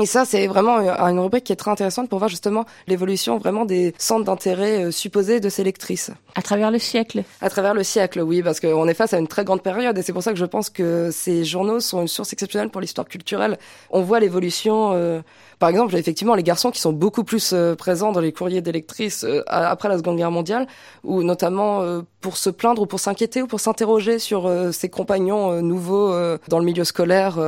[0.00, 3.64] Et ça, c'est vraiment une rubrique qui est très intéressante pour voir justement l'évolution vraiment
[3.64, 6.10] des centres d'intérêt supposés de ces lectrices.
[6.34, 9.28] À travers le siècle À travers le siècle, oui, parce qu'on est face à une
[9.28, 12.08] très grande période et c'est pour ça que je pense que ces journaux sont une
[12.08, 13.58] source exceptionnelle pour l'histoire culturelle.
[13.90, 15.22] On voit l'évolution
[15.58, 19.24] par exemple, effectivement, les garçons qui sont beaucoup plus euh, présents dans les courriers d'électrices
[19.24, 20.66] euh, après la Seconde Guerre mondiale,
[21.02, 25.62] ou notamment euh, pour se plaindre ou pour s'inquiéter ou pour s'interroger sur ses compagnons
[25.62, 27.38] nouveaux dans le milieu scolaire,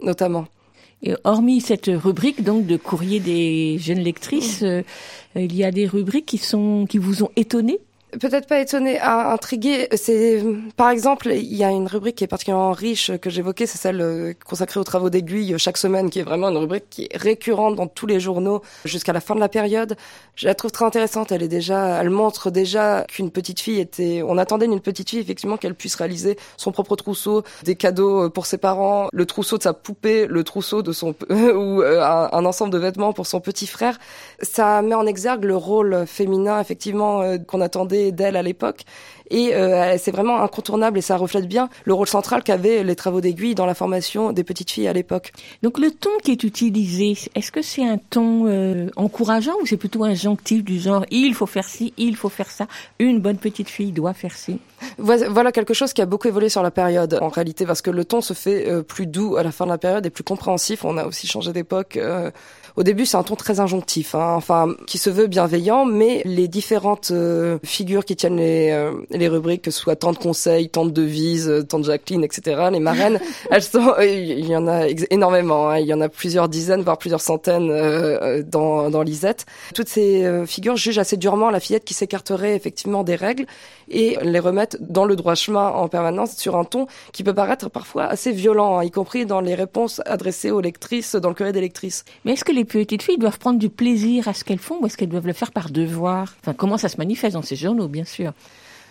[0.00, 0.46] notamment.
[1.02, 4.64] Et hormis cette rubrique donc de courrier des jeunes lectrices,
[5.34, 7.80] il y a des rubriques qui sont qui vous ont étonné
[8.20, 9.88] peut-être pas étonné, à intrigué.
[9.94, 10.42] C'est,
[10.76, 14.00] par exemple, il y a une rubrique qui est particulièrement riche que j'évoquais, c'est celle
[14.00, 17.76] euh, consacrée aux travaux d'aiguille chaque semaine, qui est vraiment une rubrique qui est récurrente
[17.76, 19.96] dans tous les journaux jusqu'à la fin de la période.
[20.34, 21.32] Je la trouve très intéressante.
[21.32, 25.20] Elle est déjà, elle montre déjà qu'une petite fille était, on attendait d'une petite fille
[25.20, 29.58] effectivement qu'elle puisse réaliser son propre trousseau, des cadeaux euh, pour ses parents, le trousseau
[29.58, 33.40] de sa poupée, le trousseau de son ou euh, un, ensemble de vêtements pour son
[33.40, 33.98] petit frère.
[34.40, 38.84] Ça met en exergue le rôle féminin effectivement qu'on attendait d'elle à l'époque.
[39.30, 43.20] Et euh, c'est vraiment incontournable et ça reflète bien le rôle central qu'avaient les travaux
[43.20, 45.32] d'aiguille dans la formation des petites filles à l'époque.
[45.62, 49.76] Donc le ton qui est utilisé, est-ce que c'est un ton euh, encourageant ou c'est
[49.76, 52.66] plutôt injonctif du genre il faut faire ci, il faut faire ça,
[52.98, 54.58] une bonne petite fille doit faire ci?
[54.98, 58.04] Voilà quelque chose qui a beaucoup évolué sur la période en réalité parce que le
[58.04, 60.84] ton se fait euh, plus doux à la fin de la période et plus compréhensif.
[60.84, 61.98] On a aussi changé d'époque.
[62.76, 66.48] Au début, c'est un ton très injonctif, hein, enfin qui se veut bienveillant, mais les
[66.48, 67.12] différentes
[67.64, 71.48] figures qui tiennent les, les rubriques, que ce soit tant de conseils, tant de devises,
[71.48, 72.68] euh, tant de Jacqueline, etc.
[72.70, 73.18] Les marraines,
[73.50, 75.70] elles sont, il y en a énormément.
[75.70, 75.78] Hein.
[75.78, 79.46] il y en a plusieurs dizaines, voire plusieurs centaines euh, dans, dans Lisette.
[79.74, 83.46] Toutes ces euh, figures jugent assez durement la fillette qui s'écarterait effectivement des règles
[83.88, 87.70] et les remettent dans le droit chemin en permanence sur un ton qui peut paraître
[87.70, 91.52] parfois assez violent, hein, y compris dans les réponses adressées aux lectrices dans le courrier
[91.52, 92.04] des lectrices.
[92.24, 94.86] Mais est-ce que les petites filles doivent prendre du plaisir à ce qu'elles font ou
[94.86, 97.88] est-ce qu'elles doivent le faire par devoir Enfin, comment ça se manifeste dans ces journaux,
[97.88, 98.32] bien sûr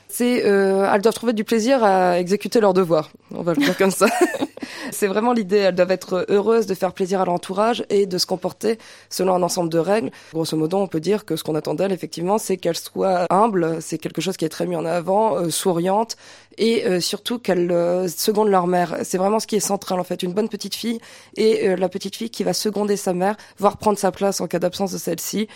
[0.07, 3.09] c'est euh, elles doivent trouver du plaisir à exécuter leurs devoirs.
[3.33, 4.07] On va le dire comme ça.
[4.91, 5.57] c'est vraiment l'idée.
[5.57, 8.77] Elles doivent être heureuses de faire plaisir à l'entourage et de se comporter
[9.09, 10.11] selon un ensemble de règles.
[10.31, 13.77] Grosso modo, on peut dire que ce qu'on attend d'elles, effectivement, c'est qu'elles soient humbles.
[13.81, 16.17] C'est quelque chose qui est très mis en avant, euh, souriante
[16.57, 18.97] et euh, surtout qu'elles euh, secondent leur mère.
[19.03, 20.23] C'est vraiment ce qui est central en fait.
[20.23, 20.99] Une bonne petite fille
[21.37, 24.47] et euh, la petite fille qui va seconder sa mère, voire prendre sa place en
[24.47, 25.47] cas d'absence de celle-ci.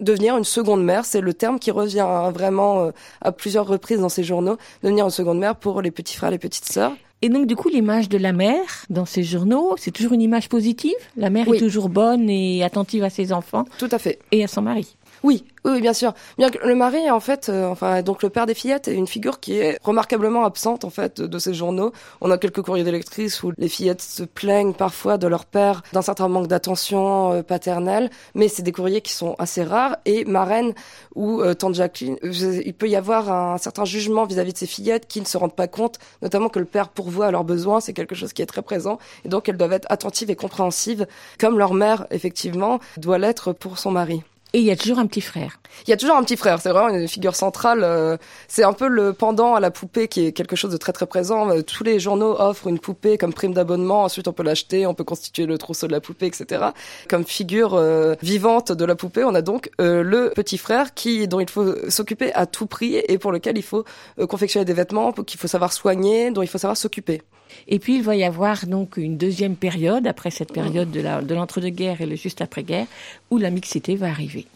[0.00, 4.08] Devenir une seconde mère, c'est le terme qui revient hein, vraiment à plusieurs reprises dans
[4.08, 4.56] ces journaux.
[4.82, 6.92] Devenir une seconde mère pour les petits frères, les petites sœurs.
[7.20, 10.48] Et donc, du coup, l'image de la mère dans ces journaux, c'est toujours une image
[10.48, 10.94] positive?
[11.16, 13.64] La mère est toujours bonne et attentive à ses enfants?
[13.78, 14.20] Tout à fait.
[14.30, 14.96] Et à son mari?
[15.22, 16.14] Oui, oui, bien sûr.
[16.38, 19.06] Bien que le mari, en fait, euh, enfin, donc le père des fillettes est une
[19.06, 21.92] figure qui est remarquablement absente, en fait, de ces journaux.
[22.20, 26.02] On a quelques courriers d'électrices où les fillettes se plaignent parfois de leur père d'un
[26.02, 29.96] certain manque d'attention euh, paternelle, mais c'est des courriers qui sont assez rares.
[30.04, 30.74] Et Marraine
[31.14, 35.08] ou euh, Tante Jacqueline, il peut y avoir un certain jugement vis-à-vis de ces fillettes
[35.08, 37.92] qui ne se rendent pas compte, notamment que le père pourvoit à leurs besoins, c'est
[37.92, 41.06] quelque chose qui est très présent, et donc elles doivent être attentives et compréhensives,
[41.38, 44.22] comme leur mère, effectivement, doit l'être pour son mari.
[44.54, 45.60] Et il y a toujours un petit frère.
[45.86, 47.80] Il y a toujours un petit frère, c'est vraiment une figure centrale.
[47.84, 48.16] Euh,
[48.48, 51.06] c'est un peu le pendant à la poupée qui est quelque chose de très très
[51.06, 51.50] présent.
[51.50, 54.04] Euh, tous les journaux offrent une poupée comme prime d'abonnement.
[54.04, 56.68] Ensuite, on peut l'acheter, on peut constituer le trousseau de la poupée, etc.
[57.08, 61.40] Comme figure euh, vivante de la poupée, on a donc le petit frère qui dont
[61.40, 63.84] il faut s'occuper à tout prix et pour lequel il faut
[64.28, 67.22] confectionner des vêtements, qu'il faut savoir soigner, dont il faut savoir s'occuper.
[67.66, 72.00] Et puis il va y avoir donc une deuxième période, après cette période de l'entre-deux-guerres
[72.00, 72.86] et le juste après-guerre,
[73.30, 74.46] où la mixité va arriver.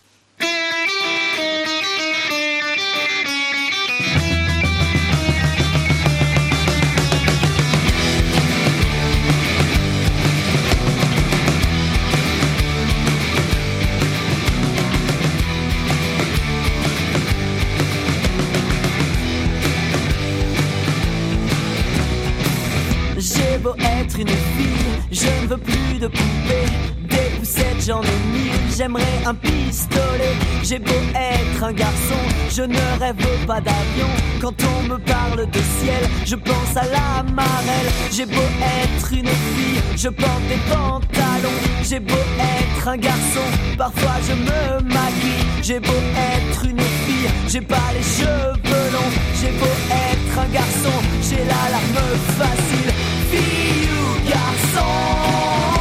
[28.82, 34.08] J'aimerais un pistolet, j'ai beau être un garçon, je ne rêve pas d'avion,
[34.40, 38.48] quand on me parle de ciel, je pense à la marelle, j'ai beau
[38.82, 43.46] être une fille, je porte des pantalons, j'ai beau être un garçon,
[43.78, 49.52] parfois je me maquille, j'ai beau être une fille, j'ai pas les cheveux longs, j'ai
[49.60, 52.92] beau être un garçon, j'ai la larme facile,
[53.30, 55.71] fille garçon.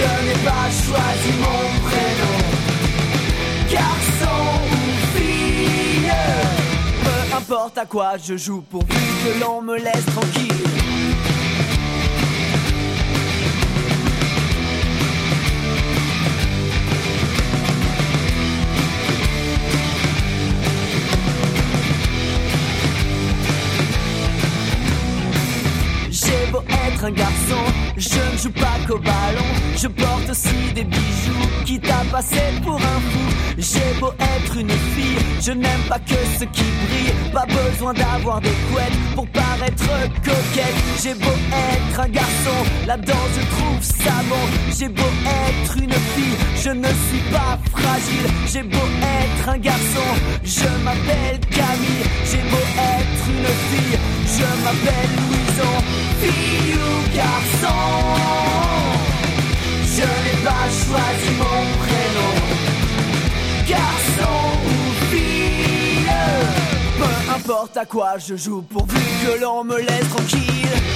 [0.00, 2.38] Je n'ai pas choisi mon prénom.
[3.70, 4.40] Garçon
[4.72, 6.12] ou fille
[7.04, 10.54] Peu importe à quoi je joue pourvu que l'on me laisse tranquille.
[26.10, 26.62] J'ai beau
[27.04, 27.62] un garçon.
[27.96, 31.30] Je ne joue pas qu'au ballon, je porte aussi des bijoux.
[31.64, 36.20] Qui t'a passé pour un fou J'ai beau être une fille, je n'aime pas que
[36.38, 37.14] ce qui brille.
[37.32, 39.84] Pas besoin d'avoir des couettes pour paraître
[40.24, 40.74] coquette.
[41.02, 44.72] J'ai beau être un garçon, là-dedans je trouve ça bon.
[44.76, 45.10] J'ai beau
[45.48, 48.26] être une fille, je ne suis pas fragile.
[48.46, 48.86] J'ai beau
[49.22, 50.08] être un garçon,
[50.44, 52.04] je m'appelle Camille.
[52.24, 55.84] J'ai beau être une fille, je m'appelle Louison.
[56.20, 57.80] Fille garçon,
[59.96, 62.34] je n'ai pas choisi mon prénom.
[63.68, 66.10] Garçon ou fille,
[66.98, 70.89] peu importe à quoi je joue pourvu que l'on me laisse tranquille.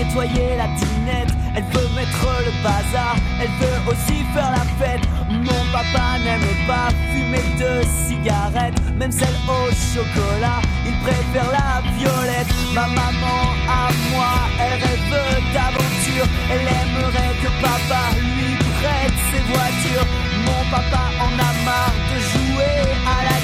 [0.00, 1.32] Nettoyer la dinette.
[1.54, 5.04] Elle veut mettre le bazar, elle veut aussi faire la fête.
[5.30, 12.50] Mon papa n'aime pas fumer de cigarettes, même celle au chocolat, il préfère la violette.
[12.74, 15.00] Ma maman à moi, elle rêve
[15.54, 20.08] d'aventure, elle aimerait que papa lui prête ses voitures.
[20.46, 22.76] Mon papa en a marre de jouer
[23.14, 23.39] à la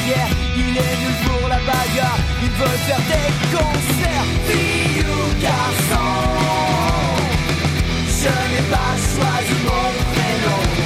[0.57, 4.27] il est nul pour la bagarre, il veut faire des concerts.
[4.47, 6.09] Fille ou garçon,
[8.21, 10.86] je n'ai pas choisi mon prénom.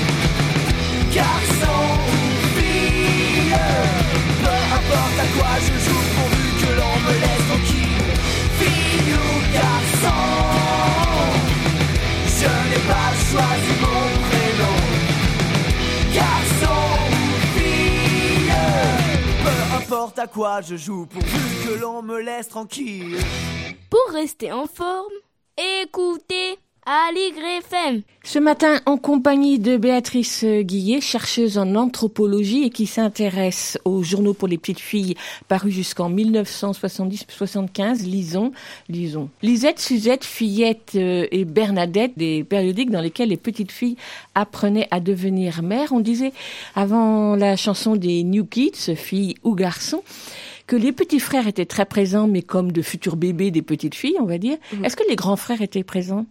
[20.20, 23.16] À quoi je joue pourvu que l'on me laisse tranquille.
[23.88, 25.12] Pour rester en forme,
[25.82, 26.58] écoutez
[26.92, 28.02] Aligre FM.
[28.24, 34.34] Ce matin, en compagnie de Béatrice Guillet, chercheuse en anthropologie et qui s'intéresse aux journaux
[34.34, 35.14] pour les petites filles
[35.46, 38.50] parus jusqu'en 1970-75, lisons,
[38.88, 39.28] lisons.
[39.40, 43.96] Lisette, Suzette, Fillette euh, et Bernadette, des périodiques dans lesquels les petites filles
[44.34, 45.92] apprenaient à devenir mères.
[45.92, 46.32] On disait,
[46.74, 50.02] avant la chanson des New Kids, filles ou garçons,
[50.66, 54.16] que les petits frères étaient très présents, mais comme de futurs bébés des petites filles,
[54.20, 54.56] on va dire.
[54.84, 56.26] Est-ce que les grands frères étaient présents?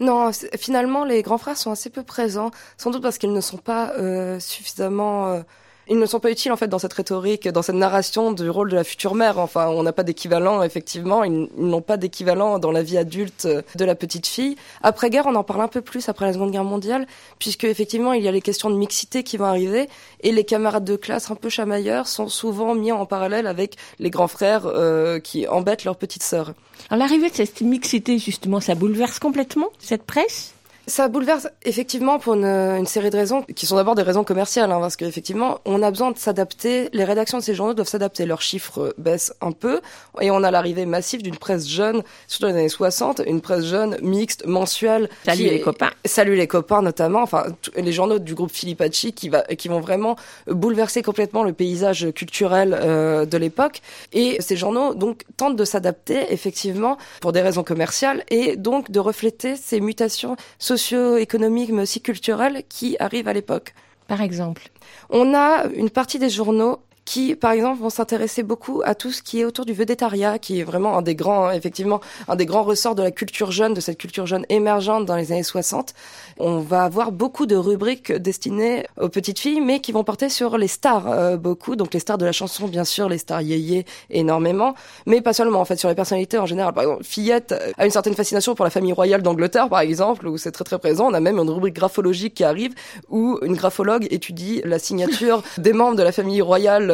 [0.00, 3.58] Non, finalement, les grands frères sont assez peu présents, sans doute parce qu'ils ne sont
[3.58, 5.42] pas euh, suffisamment...
[5.88, 8.70] ils ne sont pas utiles en fait dans cette rhétorique, dans cette narration du rôle
[8.70, 9.38] de la future mère.
[9.38, 11.24] Enfin, on n'a pas d'équivalent effectivement.
[11.24, 14.56] Ils, n'ont pas d'équivalent dans la vie adulte de la petite fille.
[14.82, 17.06] Après guerre, on en parle un peu plus après la Seconde Guerre mondiale,
[17.38, 19.88] puisque effectivement il y a les questions de mixité qui vont arriver
[20.20, 24.10] et les camarades de classe un peu chamailleurs sont souvent mis en parallèle avec les
[24.10, 26.54] grands frères euh, qui embêtent leurs petites sœurs.
[26.90, 30.53] Alors l'arrivée de cette mixité, justement, ça bouleverse complètement cette presse?
[30.86, 34.70] Ça bouleverse effectivement pour une, une série de raisons qui sont d'abord des raisons commerciales,
[34.70, 36.90] hein, parce qu'effectivement, on a besoin de s'adapter.
[36.92, 38.26] Les rédactions de ces journaux doivent s'adapter.
[38.26, 39.80] Leurs chiffres euh, baissent un peu,
[40.20, 43.64] et on a l'arrivée massive d'une presse jeune, surtout dans les années 60, une presse
[43.64, 45.08] jeune, mixte, mensuelle.
[45.24, 45.90] Salut les est- copains.
[46.04, 50.16] Salut les copains notamment, enfin les journaux du groupe Filipacci qui va qui vont vraiment
[50.48, 53.80] bouleverser complètement le paysage culturel euh, de l'époque
[54.12, 59.00] et ces journaux donc tentent de s'adapter effectivement pour des raisons commerciales et donc de
[59.00, 60.36] refléter ces mutations
[60.76, 63.74] socio-économiques mais aussi culturelles qui arrivent à l'époque.
[64.08, 64.68] Par exemple.
[65.08, 69.22] On a une partie des journaux qui, par exemple, vont s'intéresser beaucoup à tout ce
[69.22, 72.62] qui est autour du vedettariat, qui est vraiment un des grands, effectivement, un des grands
[72.62, 75.94] ressorts de la culture jeune, de cette culture jeune émergente dans les années 60.
[76.38, 80.56] On va avoir beaucoup de rubriques destinées aux petites filles, mais qui vont porter sur
[80.56, 81.76] les stars, euh, beaucoup.
[81.76, 84.74] Donc les stars de la chanson, bien sûr, les stars yéyé, énormément,
[85.06, 86.72] mais pas seulement, en fait, sur les personnalités en général.
[86.72, 90.26] Par exemple, Fillette euh, a une certaine fascination pour la famille royale d'Angleterre, par exemple,
[90.26, 91.08] où c'est très très présent.
[91.10, 92.74] On a même une rubrique graphologique qui arrive,
[93.10, 96.93] où une graphologue étudie la signature des membres de la famille royale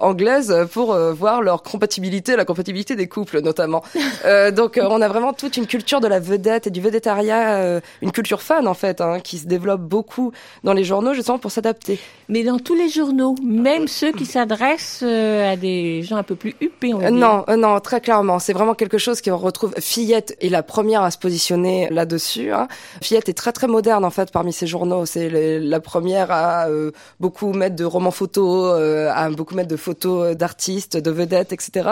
[0.00, 3.82] anglaise pour euh, voir leur compatibilité, la compatibilité des couples notamment.
[4.26, 7.54] Euh, donc euh, on a vraiment toute une culture de la vedette et du vedettariat,
[7.54, 10.32] euh, une culture fan en fait, hein, qui se développe beaucoup
[10.62, 11.98] dans les journaux justement pour s'adapter.
[12.28, 16.34] Mais dans tous les journaux, même ceux qui s'adressent euh, à des gens un peu
[16.34, 17.18] plus huppés, on va Euh, dire.
[17.18, 19.72] non, euh, non, très clairement, c'est vraiment quelque chose qu'on retrouve.
[19.78, 22.52] Fillette est la première à se positionner là-dessus.
[22.52, 22.68] Hein.
[23.02, 25.06] Fillette est très très moderne en fait parmi ces journaux.
[25.06, 29.76] C'est la première à euh, beaucoup mettre de romans photos, euh, à beaucoup mettre de
[29.76, 31.88] photos d'artistes, de vedettes, etc.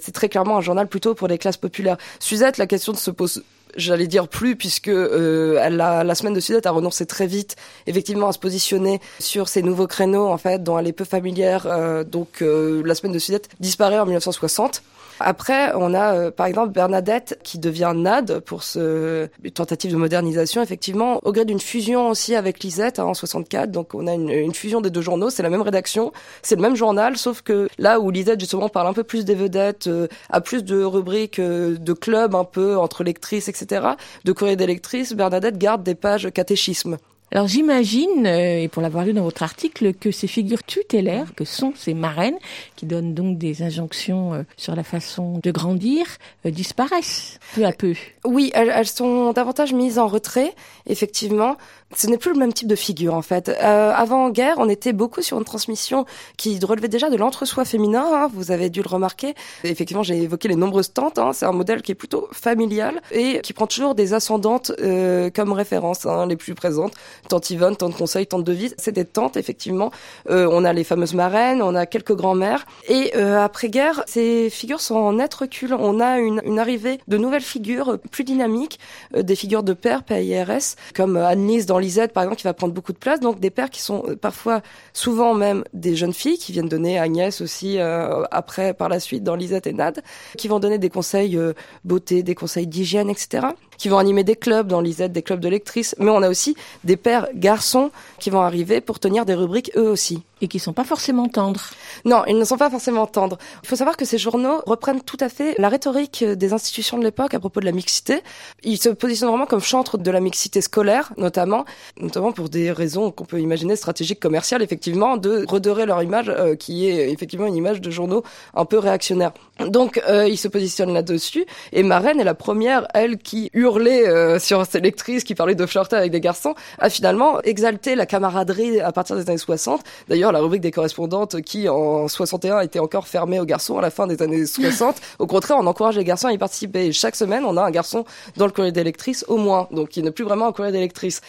[0.00, 1.96] C'est très clairement un journal plutôt pour les classes populaires.
[2.18, 3.42] Suzette, la question se pose
[3.76, 8.32] j'allais dire plus puisque euh, la semaine de Sudette a renoncé très vite effectivement à
[8.32, 12.42] se positionner sur ces nouveaux créneaux en fait dont elle est peu familière euh, donc
[12.42, 14.82] euh, la semaine de Sudette disparaît en 1960
[15.20, 20.62] Après, on a euh, par exemple Bernadette qui devient Nad pour ce tentative de modernisation,
[20.62, 23.70] effectivement, au gré d'une fusion aussi avec Lisette hein, en 64.
[23.70, 26.12] Donc on a une, une fusion des deux journaux, c'est la même rédaction,
[26.42, 29.34] c'est le même journal, sauf que là où Lisette justement parle un peu plus des
[29.34, 33.88] vedettes, euh, a plus de rubriques euh, de clubs un peu entre lectrices, etc.,
[34.24, 34.66] de courrier des
[35.14, 36.96] Bernadette garde des pages catéchisme.
[37.32, 41.44] Alors j'imagine, euh, et pour l'avoir lu dans votre article, que ces figures tutélaires, que
[41.44, 42.38] sont ces marraines,
[42.74, 46.06] qui donnent donc des injonctions euh, sur la façon de grandir,
[46.44, 47.94] euh, disparaissent peu à peu.
[48.24, 50.52] Oui, elles, elles sont davantage mises en retrait,
[50.88, 51.56] effectivement.
[51.96, 53.48] Ce n'est plus le même type de figure en fait.
[53.48, 58.04] Euh, avant guerre, on était beaucoup sur une transmission qui relevait déjà de l'entre-soi féminin.
[58.12, 59.34] hein, vous avez dû le remarquer.
[59.64, 61.18] Effectivement, j'ai évoqué les nombreuses tantes.
[61.18, 65.30] hein, c'est un modèle qui est plutôt familial et qui prend toujours des ascendantes euh,
[65.30, 66.92] comme référence, hein, les plus présentes.
[67.28, 68.74] Tante Yvonne, tante Conseil, tante Devise.
[68.78, 69.90] C'est des tantes effectivement.
[70.30, 72.66] Euh, on a les fameuses marraines, on a quelques grands-mères.
[72.88, 75.74] Et euh, après guerre, ces figures sont en net recul.
[75.74, 78.78] On a une, une arrivée de nouvelles figures plus dynamiques,
[79.16, 82.72] euh, des figures de pères, PIRS, comme Annelise dans Lisette, par exemple, qui va prendre
[82.72, 83.20] beaucoup de place.
[83.20, 84.62] Donc des pères qui sont euh, parfois,
[84.92, 89.24] souvent même, des jeunes filles qui viennent donner Agnès aussi euh, après, par la suite,
[89.24, 90.02] dans Lisette et Nad,
[90.36, 91.52] qui vont donner des conseils euh,
[91.84, 93.48] beauté, des conseils d'hygiène, etc.
[93.78, 95.94] Qui vont animer des clubs dans Lisette, des clubs de lectrices.
[95.98, 96.54] Mais on a aussi
[96.84, 100.22] des pères garçons qui vont arriver pour tenir des rubriques eux aussi.
[100.40, 101.70] Et qui sont pas forcément tendres.
[102.04, 103.38] Non, ils ne sont pas forcément tendres.
[103.62, 107.04] Il faut savoir que ces journaux reprennent tout à fait la rhétorique des institutions de
[107.04, 108.22] l'époque à propos de la mixité.
[108.62, 111.64] Ils se positionnent vraiment comme chantres de la mixité scolaire, notamment,
[112.00, 116.54] notamment pour des raisons qu'on peut imaginer stratégiques, commerciales, effectivement, de redorer leur image, euh,
[116.54, 118.22] qui est effectivement une image de journaux
[118.54, 119.32] un peu réactionnaires.
[119.66, 121.44] Donc, euh, ils se positionnent là-dessus.
[121.72, 125.66] Et Marraine est la première, elle, qui hurlait euh, sur ses lectrices, qui parlait de
[125.66, 129.82] flirter avec des garçons, a finalement exalté la camaraderie à partir des années 60.
[130.08, 133.90] D'ailleurs, la rubrique des correspondantes qui, en 61, était encore fermée aux garçons à la
[133.90, 134.96] fin des années 60.
[135.18, 136.86] Au contraire, on encourage les garçons à y participer.
[136.86, 138.04] Et chaque semaine, on a un garçon
[138.36, 139.68] dans le courrier des lectrices, au moins.
[139.70, 141.20] Donc, il n'est plus vraiment un courrier des lectrices.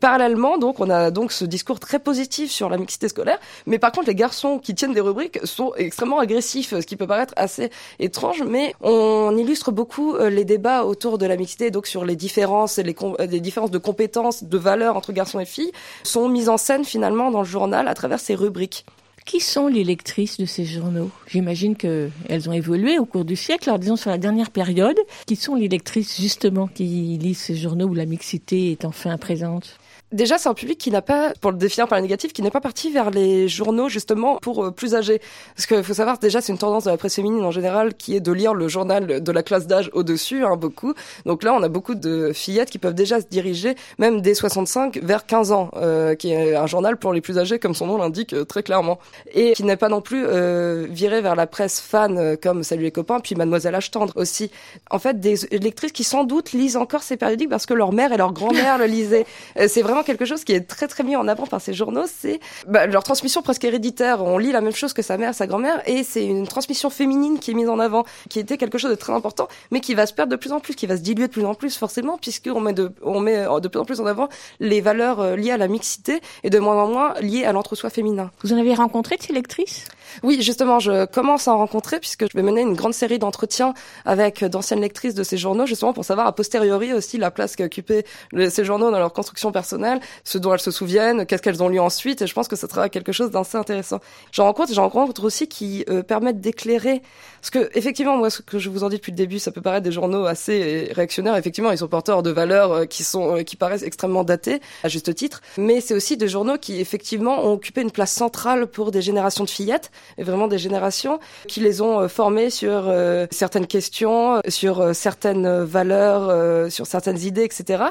[0.00, 3.92] Parallèlement, donc, on a donc ce discours très positif sur la mixité scolaire, mais par
[3.92, 7.70] contre, les garçons qui tiennent des rubriques sont extrêmement agressifs, ce qui peut paraître assez
[7.98, 12.16] étrange, mais on illustre beaucoup euh, les débats autour de la mixité, donc sur les
[12.16, 15.72] différences, les, euh, les différences de compétences, de valeurs entre garçons et filles,
[16.04, 18.86] sont mises en scène finalement dans le journal à travers ces rubriques.
[19.24, 21.10] Qui sont les lectrices de ces journaux?
[21.28, 23.68] J'imagine que elles ont évolué au cours du siècle.
[23.68, 27.86] Alors disons sur la dernière période, qui sont les lectrices justement qui lisent ces journaux
[27.86, 29.78] où la mixité est enfin présente?
[30.12, 32.50] Déjà, c'est un public qui n'a pas, pour le définir par le négatif, qui n'est
[32.50, 35.20] pas parti vers les journaux justement pour euh, plus âgés.
[35.56, 38.14] Parce qu'il faut savoir, déjà, c'est une tendance de la presse féminine en général qui
[38.16, 40.94] est de lire le journal de la classe d'âge au-dessus, hein, beaucoup.
[41.24, 44.98] Donc là, on a beaucoup de fillettes qui peuvent déjà se diriger, même dès 65,
[45.02, 47.96] vers 15 ans, euh, qui est un journal pour les plus âgés, comme son nom
[47.96, 48.98] l'indique euh, très clairement.
[49.34, 52.90] Et qui n'est pas non plus euh, viré vers la presse fan, comme Salut les
[52.90, 54.50] copains, puis Mademoiselle H tendre aussi.
[54.90, 58.12] En fait, des lectrices qui sans doute lisent encore ces périodiques parce que leur mère
[58.12, 59.26] et leur grand-mère le lisaient.
[59.66, 62.40] C'est vraiment quelque chose qui est très très mis en avant par ces journaux, c'est
[62.66, 64.22] bah, leur transmission presque héréditaire.
[64.22, 67.38] On lit la même chose que sa mère, sa grand-mère, et c'est une transmission féminine
[67.38, 70.06] qui est mise en avant, qui était quelque chose de très important, mais qui va
[70.06, 72.18] se perdre de plus en plus, qui va se diluer de plus en plus forcément,
[72.18, 74.28] puisqu'on met de, on met de plus en plus en avant
[74.60, 77.90] les valeurs euh, liées à la mixité et de moins en moins liées à l'entre-soi
[77.90, 78.30] féminin.
[78.42, 79.84] Vous en avez rencontré de ces lectrices?
[80.22, 83.74] Oui, justement, je commence à en rencontrer puisque je vais mener une grande série d'entretiens
[84.04, 88.04] avec d'anciennes lectrices de ces journaux, justement pour savoir a posteriori aussi la place qu'occupaient
[88.50, 91.80] ces journaux dans leur construction personnelle, ce dont elles se souviennent, qu'est-ce qu'elles ont lu
[91.80, 94.00] ensuite, et je pense que ce sera quelque chose d'assez intéressant.
[94.32, 97.02] J'en rencontre, j'en rencontre aussi qui euh, permettent d'éclairer,
[97.42, 99.60] parce que effectivement, moi, ce que je vous en dis depuis le début, ça peut
[99.60, 101.34] paraître des journaux assez réactionnaires.
[101.34, 104.88] Effectivement, ils sont porteurs de valeurs euh, qui sont, euh, qui paraissent extrêmement datées, à
[104.88, 108.92] juste titre, mais c'est aussi des journaux qui effectivement ont occupé une place centrale pour
[108.92, 111.18] des générations de fillettes, et vraiment des générations
[111.48, 112.88] qui les ont euh, formées sur
[113.32, 117.84] certaines questions, sur certaines valeurs, sur certaines idées, etc.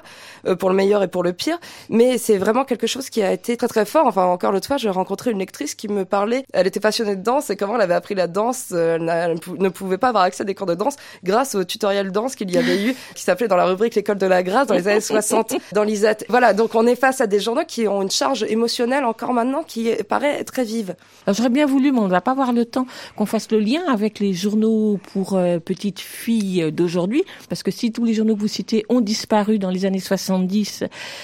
[0.60, 1.60] pour le meilleur et pour le pire.
[1.90, 4.06] Mais c'est vraiment quelque chose qui a été très très fort.
[4.06, 6.46] Enfin, encore l'autre fois, j'ai rencontré une lectrice qui me parlait.
[6.54, 8.74] Elle était passionnée de danse et comment elle avait appris la danse.
[9.42, 12.36] Pou- ne pouvait pas avoir accès à des cours de danse grâce au tutoriel danse
[12.36, 14.88] qu'il y avait eu, qui s'appelait dans la rubrique l'école de la grâce dans les
[14.88, 15.86] années 60 dans.
[16.30, 19.64] Voilà, donc on est face à des journaux qui ont une charge émotionnelle encore maintenant
[19.64, 20.96] qui paraît très vive.
[21.26, 22.86] Alors j'aurais bien voulu, mais on ne va pas avoir le temps
[23.16, 27.92] qu'on fasse le lien avec les journaux pour euh, petites filles d'aujourd'hui, parce que si
[27.92, 30.84] tous les journaux que vous citez ont disparu dans les années 70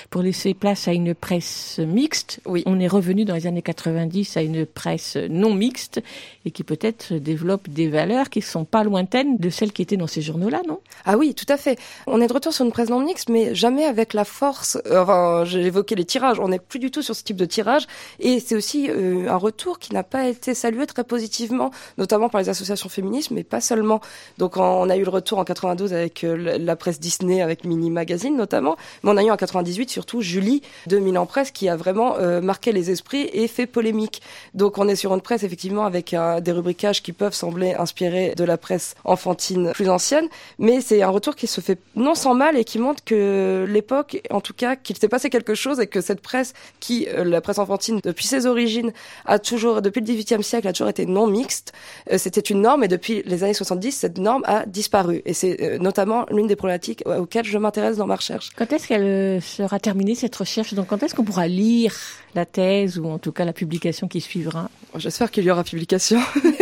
[0.09, 2.39] pour laisser place à une presse mixte.
[2.45, 2.63] Oui.
[2.65, 6.01] On est revenu dans les années 90 à une presse non mixte
[6.45, 10.07] et qui peut-être développe des valeurs qui sont pas lointaines de celles qui étaient dans
[10.07, 10.79] ces journaux-là, non?
[11.05, 11.77] Ah oui, tout à fait.
[12.07, 14.77] On est de retour sur une presse non mixte, mais jamais avec la force.
[14.87, 16.39] euh, Enfin, j'ai évoqué les tirages.
[16.39, 17.85] On n'est plus du tout sur ce type de tirage,
[18.19, 22.41] et c'est aussi euh, un retour qui n'a pas été salué très positivement, notamment par
[22.41, 23.99] les associations féministes, mais pas seulement.
[24.37, 27.89] Donc, on a eu le retour en 92 avec euh, la- presse Disney, avec Mini
[27.89, 31.75] Magazine notamment, mais on a eu en 98 surtout Julie de Milan Presse qui a
[31.75, 34.21] vraiment marqué les esprits et fait polémique.
[34.53, 38.43] Donc, on est sur une presse effectivement avec des rubriquages qui peuvent sembler inspirés de
[38.43, 40.27] la presse enfantine plus ancienne,
[40.59, 44.21] mais c'est un retour qui se fait non sans mal et qui montre que l'époque,
[44.29, 47.41] en tout cas, qu'il s'est passé quelque chose et que cette presse, qui, euh, la
[47.41, 48.91] presse enfantine, depuis ses origines,
[49.25, 51.73] a toujours, depuis le XVIIIe siècle, a toujours été non mixte.
[52.11, 55.21] Euh, C'était une norme et depuis les années 70, cette norme a disparu.
[55.25, 58.49] Et c'est euh, notamment l'une des problématiques auxquelles je m'intéresse dans ma recherche.
[58.55, 60.73] Quand est-ce qu'elle sera terminée cette recherche?
[60.73, 61.95] Donc quand est-ce qu'on pourra lire?
[62.35, 66.19] La thèse ou en tout cas la publication qui suivra J'espère qu'il y aura publication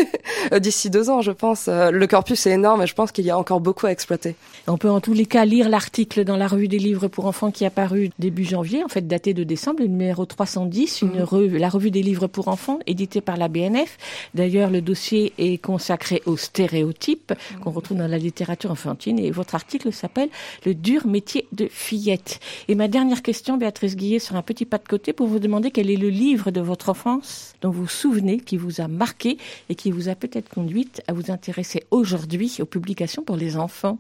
[0.59, 1.68] d'ici deux ans, je pense.
[1.68, 4.36] Euh, Le corpus est énorme et je pense qu'il y a encore beaucoup à exploiter.
[4.68, 7.51] On peut en tous les cas lire l'article dans la revue des livres pour enfants
[7.51, 11.57] qui est apparu début janvier, en fait daté de décembre, le numéro 310, une revue,
[11.57, 13.97] la revue des livres pour enfants éditée par la BNF.
[14.34, 19.55] D'ailleurs, le dossier est consacré aux stéréotypes qu'on retrouve dans la littérature enfantine et votre
[19.55, 20.30] article s'appelle
[20.66, 22.39] Le dur métier de fillette.
[22.68, 25.64] Et ma dernière question, Béatrice Guillet, sur un petit pas de côté pour vous demander
[25.72, 29.38] quel est le livre de votre enfance dont vous vous souvenez, qui vous a marqué
[29.70, 33.97] et qui vous a peut-être conduite à vous intéresser aujourd'hui aux publications pour les enfants?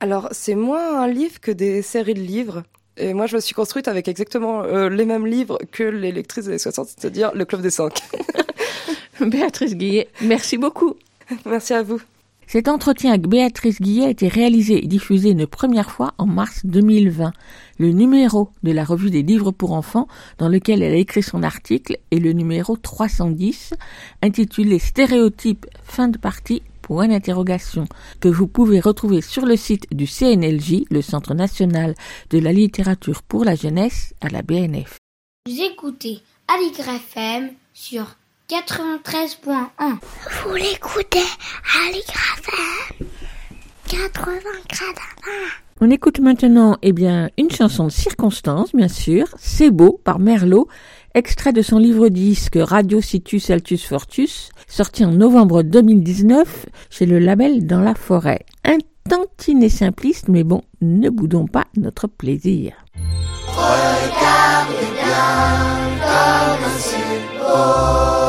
[0.00, 2.62] Alors, c'est moins un livre que des séries de livres.
[2.98, 6.44] Et moi, je me suis construite avec exactement euh, les mêmes livres que les lectrices
[6.44, 8.02] des années 60, c'est-à-dire Le Club des Cinq.
[9.20, 10.96] Béatrice Guillet, merci beaucoup.
[11.44, 12.00] Merci à vous.
[12.48, 16.60] Cet entretien avec Béatrice Guillet a été réalisé et diffusé une première fois en mars
[16.64, 17.32] 2020.
[17.78, 20.06] Le numéro de la revue des livres pour enfants
[20.38, 23.74] dans lequel elle a écrit son article est le numéro 310
[24.22, 27.88] intitulé Stéréotypes fin de partie point d'interrogation
[28.20, 31.96] que vous pouvez retrouver sur le site du CNLJ, le Centre national
[32.30, 34.98] de la littérature pour la jeunesse à la BNF.
[35.48, 38.16] Vous écoutez Aligre FM sur
[38.48, 39.98] 93.1.
[40.44, 43.06] Vous l'écoutez FM
[43.88, 44.38] 80
[45.80, 50.68] On écoute maintenant, eh bien, une chanson de circonstance, bien sûr, C'est beau, par Merlot,
[51.14, 57.18] extrait de son livre disque Radio Situs Altus Fortus, sorti en novembre 2019 chez le
[57.18, 58.46] label Dans la Forêt.
[58.64, 58.78] Un
[59.10, 62.74] tantinet simpliste, mais bon, ne boudons pas notre plaisir.
[66.78, 68.25] C'est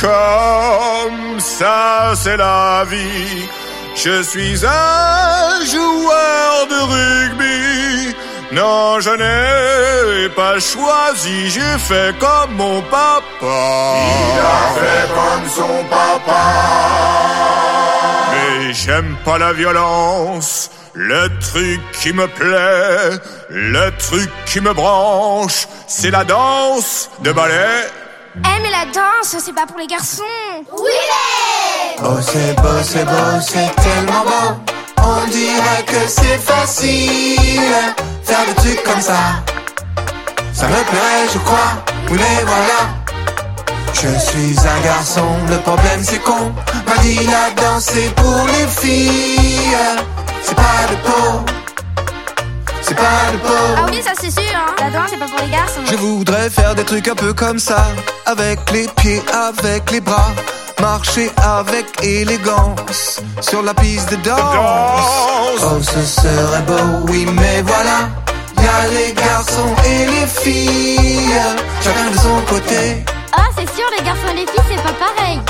[0.00, 3.48] comme ça, c'est la vie.
[3.94, 8.16] Je suis un joueur de rugby.
[8.52, 13.22] Non, je n'ai pas choisi, j'ai fait comme mon papa.
[13.42, 16.44] Il a fait comme son papa.
[18.30, 20.70] Mais j'aime pas la violence.
[20.94, 23.18] Le truc qui me plaît,
[23.48, 27.88] le truc qui me branche, c'est la danse de ballet.
[28.34, 30.22] Eh mais la danse, c'est pas pour les garçons.
[30.70, 34.72] Oh c'est beau, c'est beau, c'est tellement beau.
[35.02, 37.38] On dirait que c'est facile.
[38.24, 39.42] Faire des trucs comme ça.
[40.54, 41.84] Ça me plairait, je crois.
[42.10, 42.88] Oui mais voilà.
[43.94, 46.52] Je suis un garçon, le problème c'est qu'on
[46.86, 49.76] M'a dit la danse c'est pour les filles.
[50.42, 51.61] C'est pas de peau
[52.82, 53.54] C'est pas de peau.
[53.76, 54.74] Ah oui, ça c'est sûr, hein.
[54.78, 55.80] La danse, c'est pas pour les garçons.
[55.90, 57.86] Je voudrais faire des trucs un peu comme ça,
[58.26, 60.30] avec les pieds, avec les bras,
[60.80, 63.20] marcher avec élégance.
[63.40, 64.40] Sur la piste de danse.
[64.40, 65.62] Danse.
[65.62, 68.08] Oh, ce serait beau, oui, mais voilà,
[68.58, 71.40] y a les garçons et les filles,
[71.82, 73.04] chacun de son côté.
[73.32, 75.40] Ah, c'est sûr, les garçons et les filles, c'est pas pareil.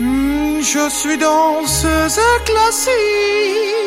[0.00, 3.79] Hmm, je suis danseuse classique,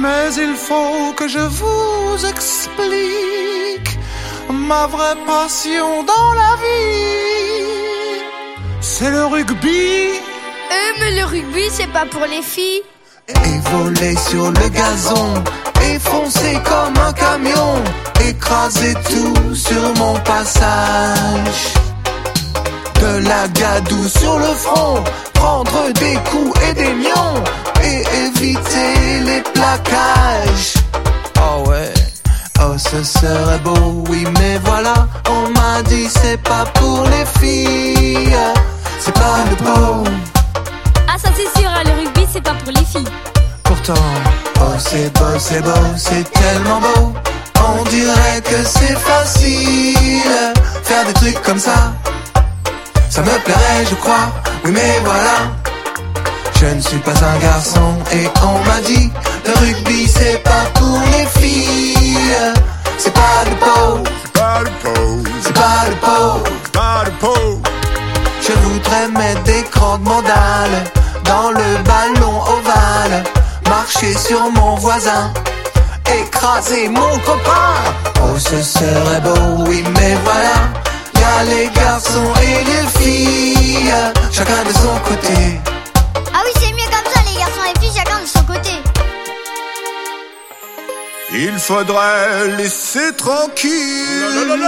[0.00, 3.98] mais il faut que je vous explique
[4.50, 8.22] ma vraie passion dans la vie.
[8.80, 10.08] C'est le rugby
[10.72, 12.82] Euh, mais le rugby, c'est pas pour les filles
[13.28, 15.34] et voler sur le gazon
[15.84, 17.74] et foncer comme un camion,
[18.28, 21.60] écraser tout sur mon passage.
[23.00, 25.02] De la gadoue sur le front,
[25.40, 27.36] prendre des coups et des lions
[27.82, 30.74] et éviter les plaquages.
[31.40, 31.92] Oh ouais,
[32.62, 34.94] Oh, ce serait beau, oui, mais voilà,
[35.30, 38.36] on m'a dit c'est pas pour les filles,
[38.98, 40.04] c'est pas le beau.
[41.08, 43.12] Ah, ça c'est sûr, hein, le rugby c'est pas pour les filles.
[43.64, 44.04] Pourtant,
[44.60, 47.14] oh, c'est beau, c'est beau, c'est tellement beau.
[47.78, 51.94] On dirait que c'est facile, faire des trucs comme ça.
[53.10, 54.30] Ça me plairait, je crois,
[54.64, 55.50] oui, mais voilà.
[56.60, 59.10] Je ne suis pas un garçon et on m'a dit
[59.46, 62.36] le rugby c'est pas pour les filles.
[62.98, 64.04] C'est pas le pot,
[64.34, 66.50] Pas le pot, c'est pas le pot.
[66.72, 67.62] pas le pot.
[68.46, 70.84] Je voudrais mettre des grandes mandales
[71.24, 73.24] dans le ballon ovale,
[73.68, 75.32] marcher sur mon voisin,
[76.06, 77.74] écraser mon copain.
[78.22, 80.56] Oh, ce serait beau, oui, mais voilà.
[81.30, 83.94] Y a les garçons et les filles,
[84.32, 85.60] chacun de son côté.
[86.34, 88.74] Ah oui, c'est mieux comme ça, les garçons et filles, chacun de son côté.
[91.32, 94.58] Il faudrait laisser tranquille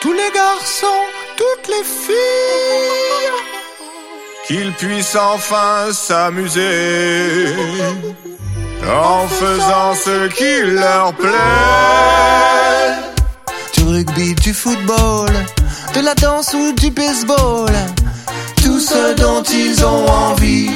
[0.00, 1.04] Tous les garçons,
[1.36, 3.32] toutes les filles.
[4.46, 7.54] qu'ils puissent enfin s'amuser
[8.88, 13.11] en faisant ce qui leur plaît.
[13.82, 15.28] Du rugby, du football,
[15.94, 17.72] de la danse ou du baseball.
[18.62, 20.70] Tout ce dont ils ont envie.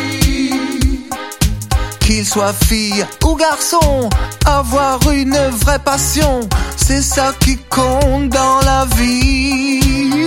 [2.01, 4.11] Qu'ils soient filles ou garçons,
[4.45, 6.41] avoir une vraie passion,
[6.77, 10.21] c'est ça qui compte dans la vie.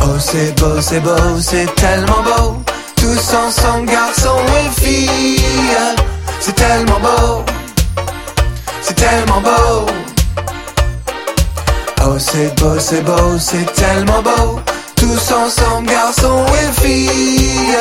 [0.00, 2.62] Oh, c'est beau, c'est beau, c'est tellement beau.
[2.94, 5.42] Tous ensemble, garçons et filles.
[6.38, 7.44] C'est tellement beau,
[8.82, 10.01] c'est tellement beau.
[12.04, 14.60] Oh, c'est beau, c'est beau, c'est tellement beau.
[14.96, 17.76] Tous ensemble, garçons et filles.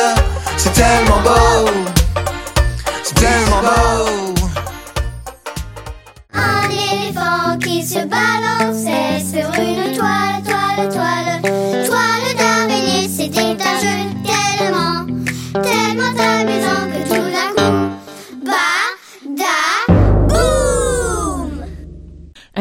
[0.58, 1.72] C'est tellement beau,
[3.04, 4.21] c'est tellement beau.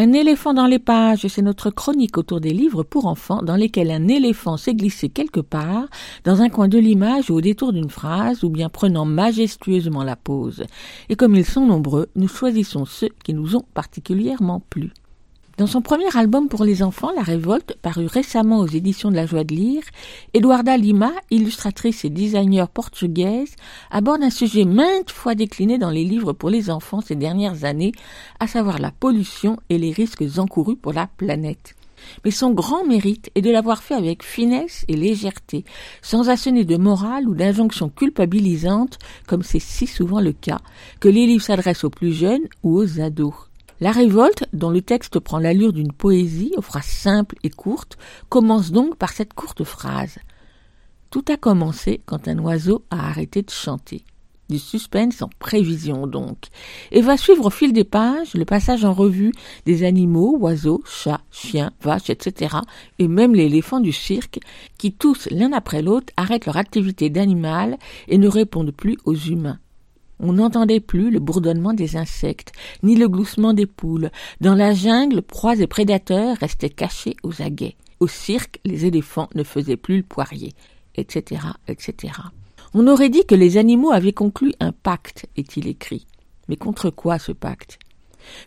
[0.03, 3.91] Un éléphant dans les pages, c'est notre chronique autour des livres pour enfants dans lesquels
[3.91, 5.89] un éléphant s'est glissé quelque part,
[6.25, 10.17] dans un coin de l'image ou au détour d'une phrase, ou bien prenant majestueusement la
[10.17, 10.65] pause.
[11.11, 14.91] Et comme ils sont nombreux, nous choisissons ceux qui nous ont particulièrement plu.
[15.59, 19.27] Dans son premier album pour les enfants, La Révolte, paru récemment aux éditions de la
[19.27, 19.83] Joie de lire,
[20.33, 23.55] Eduarda Lima, illustratrice et designer portugaise,
[23.91, 27.93] aborde un sujet maintes fois décliné dans les livres pour les enfants ces dernières années,
[28.39, 31.75] à savoir la pollution et les risques encourus pour la planète.
[32.25, 35.67] Mais son grand mérite est de l'avoir fait avec finesse et légèreté,
[36.01, 40.61] sans assener de morale ou d'injonction culpabilisante, comme c'est si souvent le cas,
[41.01, 43.50] que les livres s'adressent aux plus jeunes ou aux ados.
[43.83, 47.97] La révolte, dont le texte prend l'allure d'une poésie aux phrases simples et courtes,
[48.29, 50.19] commence donc par cette courte phrase.
[51.09, 54.05] Tout a commencé quand un oiseau a arrêté de chanter.
[54.51, 56.49] Du suspense en prévision donc.
[56.91, 59.33] Et va suivre au fil des pages le passage en revue
[59.65, 62.57] des animaux, oiseaux, chats, chiens, vaches, etc.
[62.99, 64.41] et même l'éléphant du cirque,
[64.77, 67.79] qui tous, l'un après l'autre, arrêtent leur activité d'animal
[68.09, 69.59] et ne répondent plus aux humains.
[70.23, 72.53] On n'entendait plus le bourdonnement des insectes,
[72.83, 74.11] ni le gloussement des poules.
[74.41, 77.77] Dans la jungle, proies et prédateurs restaient cachés aux aguets.
[78.01, 80.53] Au cirque, les éléphants ne faisaient plus le poirier,
[80.95, 82.13] etc., etc.
[82.75, 86.07] On aurait dit que les animaux avaient conclu un pacte, est-il écrit.
[86.49, 87.79] Mais contre quoi ce pacte?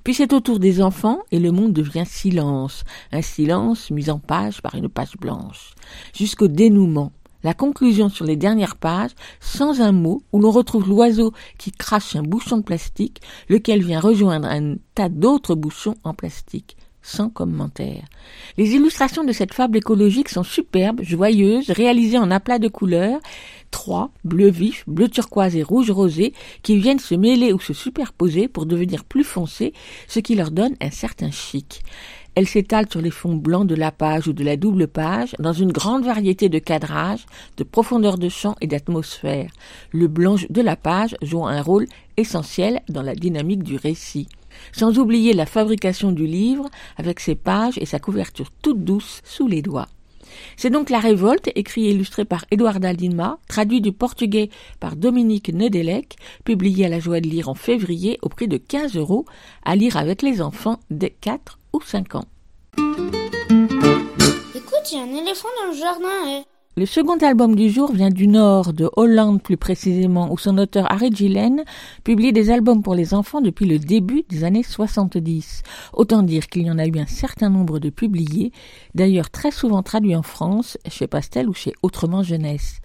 [0.04, 4.20] Puis c'est au tour des enfants et le monde devient silence, un silence mis en
[4.20, 5.74] page par une page blanche,
[6.14, 7.12] jusqu'au dénouement
[7.44, 12.16] la conclusion sur les dernières pages, sans un mot, où l'on retrouve l'oiseau qui crache
[12.16, 18.06] un bouchon de plastique, lequel vient rejoindre un tas d'autres bouchons en plastique, sans commentaire.
[18.58, 23.20] Les illustrations de cette fable écologique sont superbes, joyeuses, réalisées en aplats de couleurs,
[23.72, 28.48] trois, bleu vif, bleu turquoise et rouge rosé, qui viennent se mêler ou se superposer
[28.48, 29.74] pour devenir plus foncés,
[30.08, 31.82] ce qui leur donne un certain chic.
[32.36, 35.54] Elle s'étale sur les fonds blancs de la page ou de la double page, dans
[35.54, 37.28] une grande variété de cadrages,
[37.58, 39.52] de profondeur de champ et d'atmosphère.
[39.92, 41.86] Le blanc de la page joue un rôle
[42.18, 44.28] essentiel dans la dynamique du récit.
[44.72, 49.48] Sans oublier la fabrication du livre, avec ses pages et sa couverture toute douce sous
[49.48, 49.90] les doigts.
[50.58, 55.54] C'est donc La Révolte, écrit et illustré par Eduarda Lima, traduit du portugais par Dominique
[55.54, 59.26] Nedelec, publié à la joie de lire en février au prix de 15 euros,
[59.64, 62.26] à lire avec les enfants dès 4 ou 5 ans.
[64.56, 66.44] Écoute, il y a un éléphant dans le jardin, eh.
[66.76, 70.92] Le second album du jour vient du nord, de Hollande plus précisément, où son auteur
[70.92, 71.64] Harry Gillen
[72.04, 75.62] publie des albums pour les enfants depuis le début des années 70.
[75.94, 78.52] Autant dire qu'il y en a eu un certain nombre de publiés,
[78.96, 82.80] d'ailleurs très souvent traduits en France, chez Pastel ou chez Autrement Jeunesse.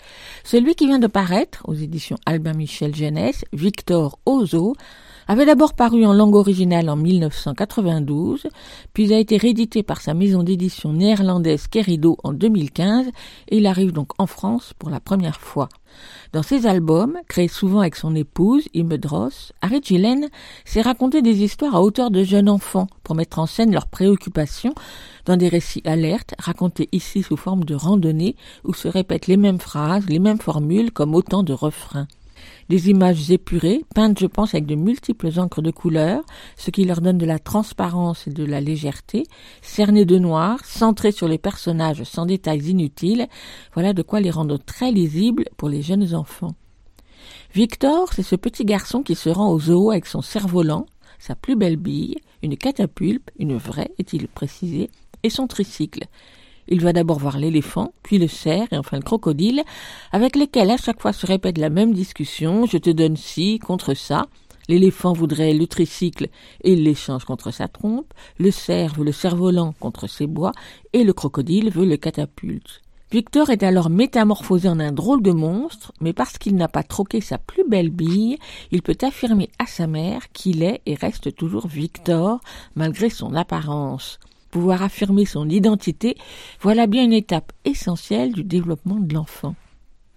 [0.45, 4.74] Celui qui vient de paraître, aux éditions Albin Michel Jeunesse, Victor Ozo,
[5.29, 8.49] avait d'abord paru en langue originale en 1992,
[8.95, 13.09] puis a été réédité par sa maison d'édition néerlandaise Kerido en 2015,
[13.49, 15.68] et il arrive donc en France pour la première fois.
[16.33, 20.29] Dans ses albums, créés souvent avec son épouse, Dross, Harry Gillen
[20.64, 24.74] s'est raconté des histoires à hauteur de jeunes enfants pour mettre en scène leurs préoccupations
[25.26, 29.61] dans des récits alertes, racontés ici sous forme de randonnée où se répètent les mêmes
[29.61, 32.09] phrases, les mêmes formules comme autant de refrains.
[32.69, 36.23] Des images épurées, peintes je pense avec de multiples encres de couleurs,
[36.57, 39.25] ce qui leur donne de la transparence et de la légèreté,
[39.62, 43.27] cernées de noir, centrées sur les personnages sans détails inutiles,
[43.73, 46.55] voilà de quoi les rendre très lisibles pour les jeunes enfants.
[47.55, 50.85] Victor, c'est ce petit garçon qui se rend au zoo avec son cerf-volant,
[51.19, 54.91] sa plus belle bille, une catapulte, une vraie, est-il précisé,
[55.23, 56.05] et son tricycle.
[56.71, 59.62] Il va d'abord voir l'éléphant, puis le cerf et enfin le crocodile,
[60.12, 63.95] avec lesquels à chaque fois se répète la même discussion, je te donne ci contre
[63.95, 64.27] ça.
[64.69, 66.29] L'éléphant voudrait le tricycle
[66.62, 70.53] et l'échange contre sa trompe, le cerf veut le cerf-volant contre ses bois,
[70.93, 72.83] et le crocodile veut le catapulte.
[73.11, 77.23] Victor est alors métamorphosé en un drôle de monstre, mais parce qu'il n'a pas troqué
[77.23, 78.37] sa plus belle bille,
[78.71, 82.41] il peut affirmer à sa mère qu'il est et reste toujours Victor,
[82.77, 84.19] malgré son apparence
[84.51, 86.16] pouvoir affirmer son identité,
[86.61, 89.55] voilà bien une étape essentielle du développement de l'enfant.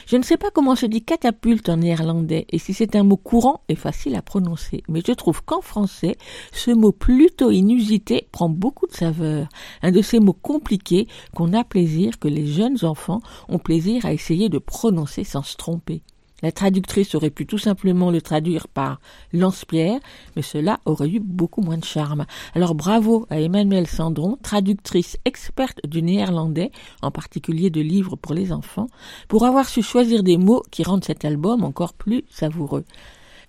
[0.07, 3.17] Je ne sais pas comment se dit catapulte en néerlandais et si c'est un mot
[3.17, 6.17] courant et facile à prononcer, mais je trouve qu'en français,
[6.51, 9.47] ce mot plutôt inusité prend beaucoup de saveur.
[9.81, 14.13] Un de ces mots compliqués qu'on a plaisir, que les jeunes enfants ont plaisir à
[14.13, 16.01] essayer de prononcer sans se tromper.
[16.41, 18.99] La traductrice aurait pu tout simplement le traduire par
[19.33, 19.99] lance-pierre,
[20.35, 22.25] mais cela aurait eu beaucoup moins de charme.
[22.55, 26.71] Alors bravo à Emmanuelle Sandron, traductrice experte du néerlandais,
[27.01, 28.87] en particulier de livres pour les enfants,
[29.27, 32.85] pour avoir su choisir des mots qui rendent cet album encore plus savoureux.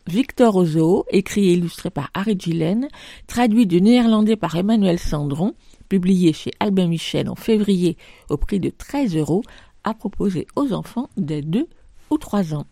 [0.09, 2.89] Victor Ozo, écrit et illustré par Harry Gillen,
[3.29, 5.55] traduit du néerlandais par Emmanuel Sandron,
[5.89, 7.97] publié chez Albin Michel en février
[8.29, 9.43] au prix de 13 euros,
[9.85, 11.69] a proposé aux enfants des 2
[12.11, 12.67] ou 3 ans.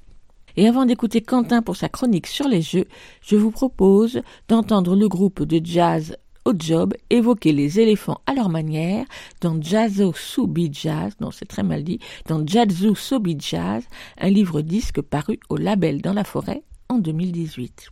[0.60, 2.84] Et avant d'écouter Quentin pour sa chronique sur les jeux,
[3.22, 8.50] je vous propose d'entendre le groupe de jazz au job évoquer les éléphants à leur
[8.50, 9.06] manière
[9.40, 11.98] dans Jazzo Subi Jazz, non c'est très mal dit,
[12.28, 13.84] dans Jazzu Sobi Jazz,
[14.18, 17.88] un livre disque paru au label dans la forêt en 2018.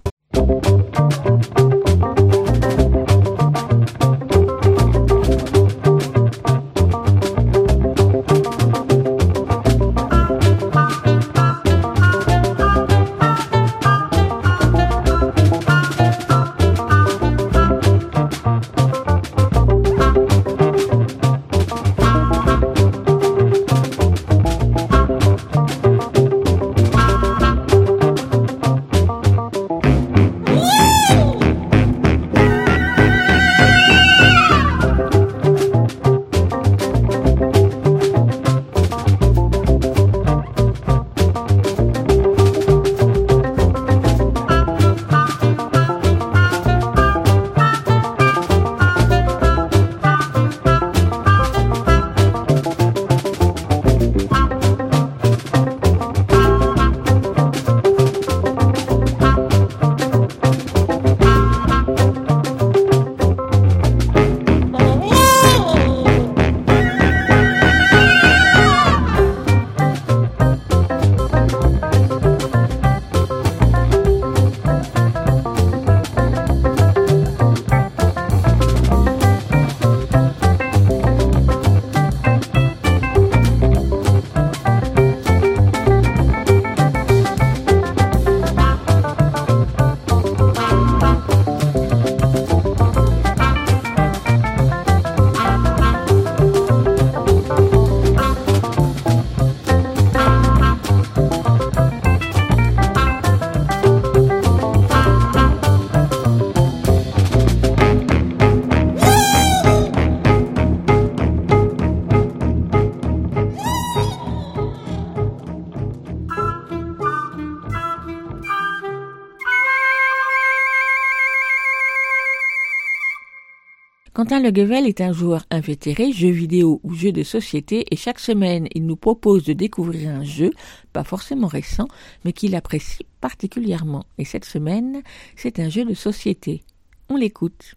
[124.29, 128.69] Quentin Leguevel est un joueur invétéré, jeux vidéo ou jeux de société, et chaque semaine,
[128.75, 130.51] il nous propose de découvrir un jeu,
[130.93, 131.89] pas forcément récent,
[132.27, 134.05] mais qu'il apprécie particulièrement.
[134.19, 135.01] Et cette semaine,
[135.35, 136.63] c'est un jeu de société.
[137.09, 137.75] On l'écoute.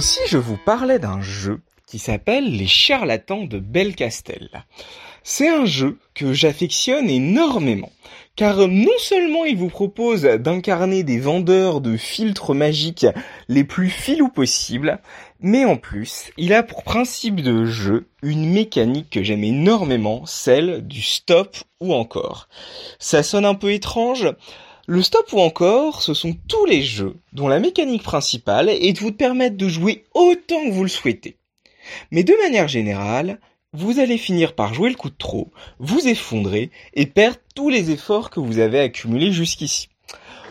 [0.00, 4.64] Si je vous parlais d'un jeu qui s'appelle Les charlatans de Belcastel
[5.22, 7.90] C'est un jeu que j'affectionne énormément,
[8.36, 13.06] car non seulement il vous propose d'incarner des vendeurs de filtres magiques
[13.48, 14.98] les plus filous possibles,
[15.40, 20.86] mais en plus, il a pour principe de jeu une mécanique que j'aime énormément, celle
[20.86, 22.48] du stop ou encore.
[22.98, 24.28] Ça sonne un peu étrange,
[24.86, 29.00] le stop ou encore, ce sont tous les jeux dont la mécanique principale est de
[29.00, 31.38] vous permettre de jouer autant que vous le souhaitez.
[32.10, 33.38] Mais de manière générale,
[33.72, 37.90] vous allez finir par jouer le coup de trop, vous effondrer et perdre tous les
[37.90, 39.88] efforts que vous avez accumulés jusqu'ici.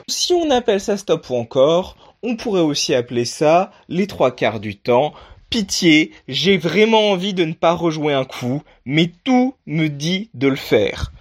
[0.08, 4.60] Si on appelle ça stop ou encore, on pourrait aussi appeler ça les trois quarts
[4.60, 5.14] du temps.
[5.50, 10.48] Pitié, j'ai vraiment envie de ne pas rejouer un coup, mais tout me dit de
[10.48, 11.12] le faire.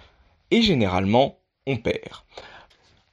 [0.51, 2.23] Et généralement, on perd.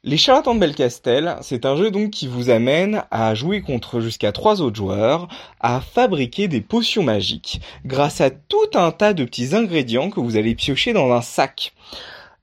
[0.07, 4.33] Les charlatans de Belcastel, c'est un jeu donc qui vous amène à jouer contre jusqu'à
[4.33, 5.29] trois autres joueurs,
[5.61, 10.37] à fabriquer des potions magiques grâce à tout un tas de petits ingrédients que vous
[10.37, 11.73] allez piocher dans un sac.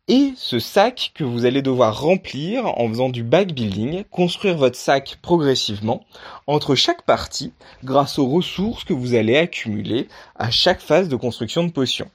[0.08, 5.20] Et ce sac que vous allez devoir remplir en faisant du backbuilding, construire votre sac
[5.22, 6.04] progressivement
[6.48, 7.54] entre chaque partie
[7.84, 12.10] grâce aux ressources que vous allez accumuler à chaque phase de construction de potions.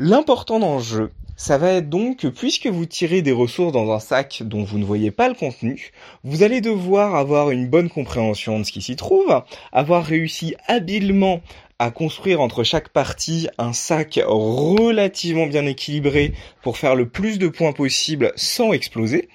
[0.00, 3.92] L'important dans le jeu, ça va être donc que puisque vous tirez des ressources dans
[3.92, 5.92] un sac dont vous ne voyez pas le contenu,
[6.24, 11.42] vous allez devoir avoir une bonne compréhension de ce qui s'y trouve, avoir réussi habilement
[11.78, 17.46] à construire entre chaque partie un sac relativement bien équilibré pour faire le plus de
[17.46, 19.28] points possible sans exploser,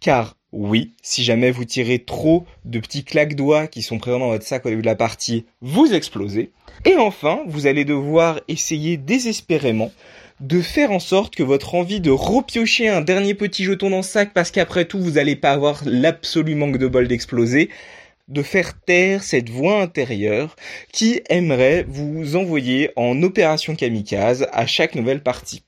[0.00, 4.46] car oui, si jamais vous tirez trop de petits claques-doigts qui sont présents dans votre
[4.46, 6.52] sac au début de la partie, vous explosez.
[6.86, 9.92] Et enfin, vous allez devoir essayer désespérément
[10.40, 14.02] de faire en sorte que votre envie de repiocher un dernier petit jeton dans le
[14.02, 17.70] sac parce qu'après tout vous n'allez pas avoir l'absolu manque de bol d'exploser,
[18.28, 20.54] de faire taire cette voix intérieure
[20.92, 25.62] qui aimerait vous envoyer en opération kamikaze à chaque nouvelle partie.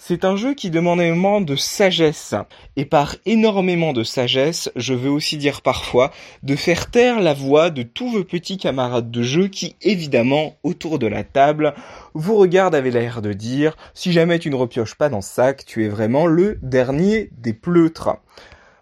[0.00, 2.32] C'est un jeu qui demande énormément de sagesse.
[2.76, 6.12] Et par énormément de sagesse, je veux aussi dire parfois
[6.44, 11.00] de faire taire la voix de tous vos petits camarades de jeu qui, évidemment, autour
[11.00, 11.74] de la table,
[12.14, 15.64] vous regardent avec l'air de dire, si jamais tu ne repioches pas dans ce sac,
[15.66, 18.18] tu es vraiment le dernier des pleutres.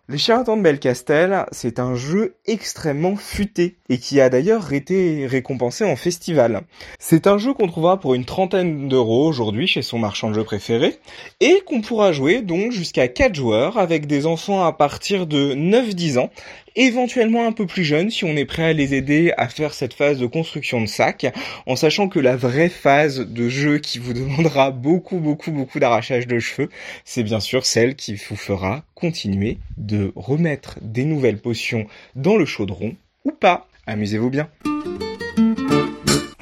[0.09, 5.85] Les charlatans de Belcastel, c'est un jeu extrêmement futé et qui a d'ailleurs été récompensé
[5.85, 6.61] en festival.
[7.01, 10.45] C'est un jeu qu'on trouvera pour une trentaine d'euros aujourd'hui chez son marchand de jeux
[10.45, 10.95] préféré
[11.41, 16.21] et qu'on pourra jouer donc jusqu'à 4 joueurs avec des enfants à partir de 9-10
[16.21, 16.31] ans
[16.77, 19.95] éventuellement un peu plus jeunes si on est prêt à les aider à faire cette
[19.95, 21.27] phase de construction de sac,
[21.67, 26.27] en sachant que la vraie phase de jeu qui vous demandera beaucoup beaucoup beaucoup d'arrachage
[26.27, 26.69] de cheveux,
[27.05, 31.87] c'est bien sûr celle qui vous fera continuer de remettre des nouvelles potions
[32.17, 33.69] dans le chaudron ou pas.
[33.87, 34.49] Amusez-vous bien.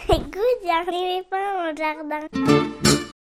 [0.09, 2.21] Écoute, j'arrivais pas au jardin.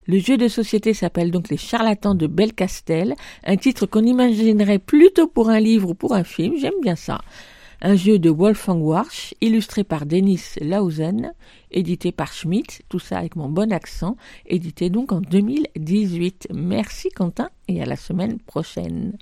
[0.07, 3.15] Le jeu de société s'appelle donc Les charlatans de Belcastel,
[3.45, 7.21] un titre qu'on imaginerait plutôt pour un livre ou pour un film, j'aime bien ça.
[7.81, 11.33] Un jeu de Wolfgang Warsch, illustré par Denis Lausen,
[11.71, 14.17] édité par Schmidt, tout ça avec mon bon accent,
[14.47, 16.49] édité donc en 2018.
[16.53, 19.17] Merci Quentin et à la semaine prochaine.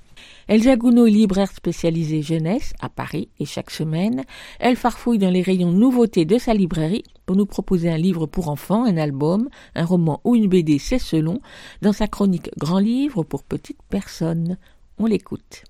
[0.48, 4.24] Elsa Gounod est libraire spécialisée jeunesse à Paris et chaque semaine,
[4.58, 8.48] elle farfouille dans les rayons nouveautés de sa librairie pour nous proposer un livre pour
[8.48, 11.42] enfants, un album, un roman ou une BD, c'est selon,
[11.82, 14.56] dans sa chronique Grand livre pour petites personnes.
[14.96, 15.64] On l'écoute.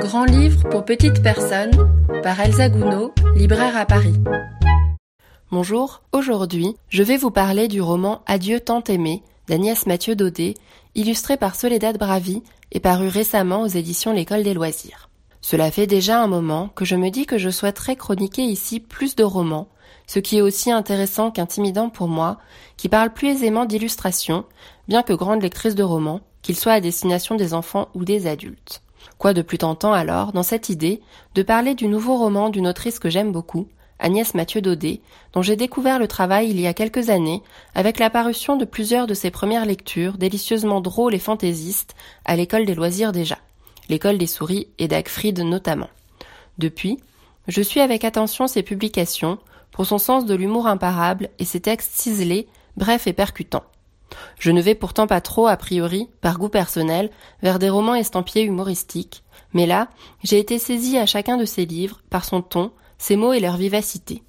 [0.00, 1.72] Grand livre pour petites personnes
[2.22, 4.14] par Elsa Gounod, libraire à Paris.
[5.50, 10.54] Bonjour, aujourd'hui, je vais vous parler du roman Adieu tant aimé d'Agnès Mathieu Daudet,
[10.94, 12.42] illustré par Soledad Bravi
[12.72, 15.08] et paru récemment aux éditions L'École des loisirs.
[15.40, 19.16] Cela fait déjà un moment que je me dis que je souhaiterais chroniquer ici plus
[19.16, 19.68] de romans,
[20.06, 22.38] ce qui est aussi intéressant qu'intimidant pour moi,
[22.76, 24.44] qui parle plus aisément d'illustration,
[24.88, 28.83] bien que grande lectrice de romans, qu'ils soient à destination des enfants ou des adultes.
[29.18, 31.00] Quoi de plus tentant alors, dans cette idée,
[31.34, 35.00] de parler du nouveau roman d'une autrice que j'aime beaucoup, Agnès Mathieu Daudet,
[35.32, 37.42] dont j'ai découvert le travail il y a quelques années
[37.74, 41.94] avec la parution de plusieurs de ses premières lectures délicieusement drôles et fantaisistes
[42.24, 43.38] à l'école des loisirs déjà,
[43.88, 45.88] l'école des souris et d'Agfried notamment.
[46.58, 46.98] Depuis,
[47.48, 49.38] je suis avec attention ses publications
[49.70, 53.64] pour son sens de l'humour imparable et ses textes ciselés bref et percutant.
[54.38, 57.10] Je ne vais pourtant pas trop, a priori, par goût personnel,
[57.42, 59.88] vers des romans estampillés humoristiques, mais là,
[60.22, 63.56] j'ai été saisie à chacun de ces livres par son ton, ses mots et leur
[63.56, 64.22] vivacité.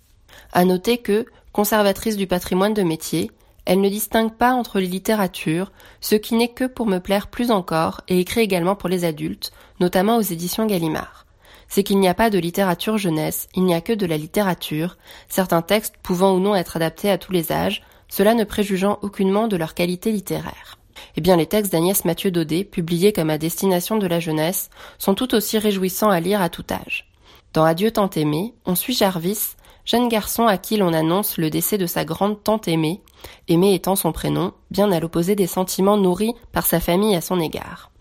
[0.54, 3.32] À noter que, conservatrice du patrimoine de métier,
[3.66, 7.50] elle ne distingue pas entre les littératures, ce qui n'est que pour me plaire plus
[7.50, 11.26] encore et écrit également pour les adultes, notamment aux éditions Gallimard.
[11.68, 14.98] C'est qu'il n'y a pas de littérature jeunesse, il n'y a que de la littérature,
[15.28, 19.48] certains textes pouvant ou non être adaptés à tous les âges, cela ne préjugeant aucunement
[19.48, 20.78] de leur qualité littéraire.
[21.18, 25.16] Eh bien, les textes d'Agnès Mathieu Daudet, publiés comme à destination de la jeunesse, sont
[25.16, 27.10] tout aussi réjouissants à lire à tout âge.
[27.54, 31.78] Dans Adieu tant aimé, on suit Jarvis, jeune garçon à qui l'on annonce le décès
[31.78, 33.02] de sa grande tante aimée,
[33.48, 37.40] aimée étant son prénom, bien à l'opposé des sentiments nourris par sa famille à son
[37.40, 37.92] égard.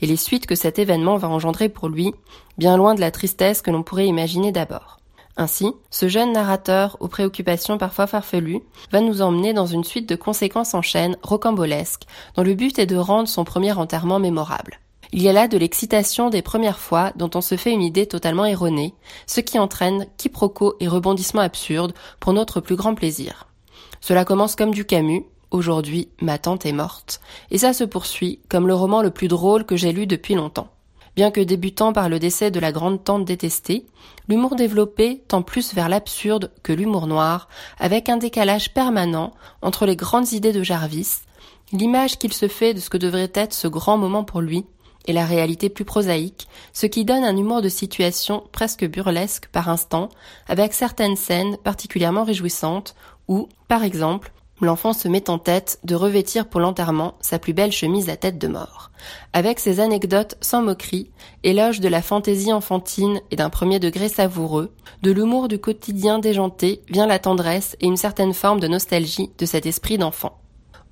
[0.00, 2.14] Et les suites que cet événement va engendrer pour lui,
[2.56, 4.99] bien loin de la tristesse que l'on pourrait imaginer d'abord.
[5.40, 8.60] Ainsi, ce jeune narrateur aux préoccupations parfois farfelues
[8.92, 12.02] va nous emmener dans une suite de conséquences en chaîne rocambolesques,
[12.36, 14.80] dont le but est de rendre son premier enterrement mémorable.
[15.12, 18.04] Il y a là de l'excitation des premières fois dont on se fait une idée
[18.04, 18.92] totalement erronée,
[19.26, 23.46] ce qui entraîne quiproquos et rebondissements absurdes pour notre plus grand plaisir.
[24.02, 28.66] Cela commence comme du Camus, aujourd'hui ma tante est morte, et ça se poursuit comme
[28.66, 30.68] le roman le plus drôle que j'ai lu depuis longtemps.
[31.20, 33.84] Bien que débutant par le décès de la grande tante détestée,
[34.26, 39.96] l'humour développé tend plus vers l'absurde que l'humour noir, avec un décalage permanent entre les
[39.96, 41.18] grandes idées de Jarvis,
[41.72, 44.64] l'image qu'il se fait de ce que devrait être ce grand moment pour lui,
[45.04, 49.68] et la réalité plus prosaïque, ce qui donne un humour de situation presque burlesque par
[49.68, 50.08] instant,
[50.48, 52.94] avec certaines scènes particulièrement réjouissantes
[53.28, 57.72] où, par exemple, l'enfant se met en tête de revêtir pour l'enterrement sa plus belle
[57.72, 58.90] chemise à tête de mort.
[59.32, 61.10] Avec ses anecdotes sans moquerie,
[61.42, 66.82] éloge de la fantaisie enfantine et d'un premier degré savoureux, de l'humour du quotidien déjanté
[66.88, 70.40] vient la tendresse et une certaine forme de nostalgie de cet esprit d'enfant.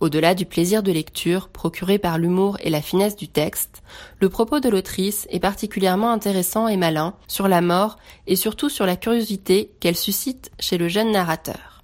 [0.01, 3.83] Au-delà du plaisir de lecture procuré par l'humour et la finesse du texte,
[4.21, 7.97] le propos de l'autrice est particulièrement intéressant et malin sur la mort
[8.29, 11.78] et surtout sur la curiosité qu'elle suscite chez le jeune narrateur.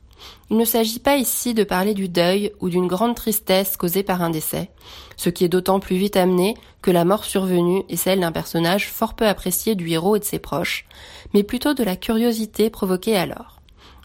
[0.55, 4.23] Il ne s'agit pas ici de parler du deuil ou d'une grande tristesse causée par
[4.23, 4.71] un décès,
[5.17, 8.89] ce qui est d'autant plus vite amené que la mort survenue est celle d'un personnage
[8.89, 10.87] fort peu apprécié du héros et de ses proches,
[11.33, 13.63] mais plutôt de la curiosité provoquée alors.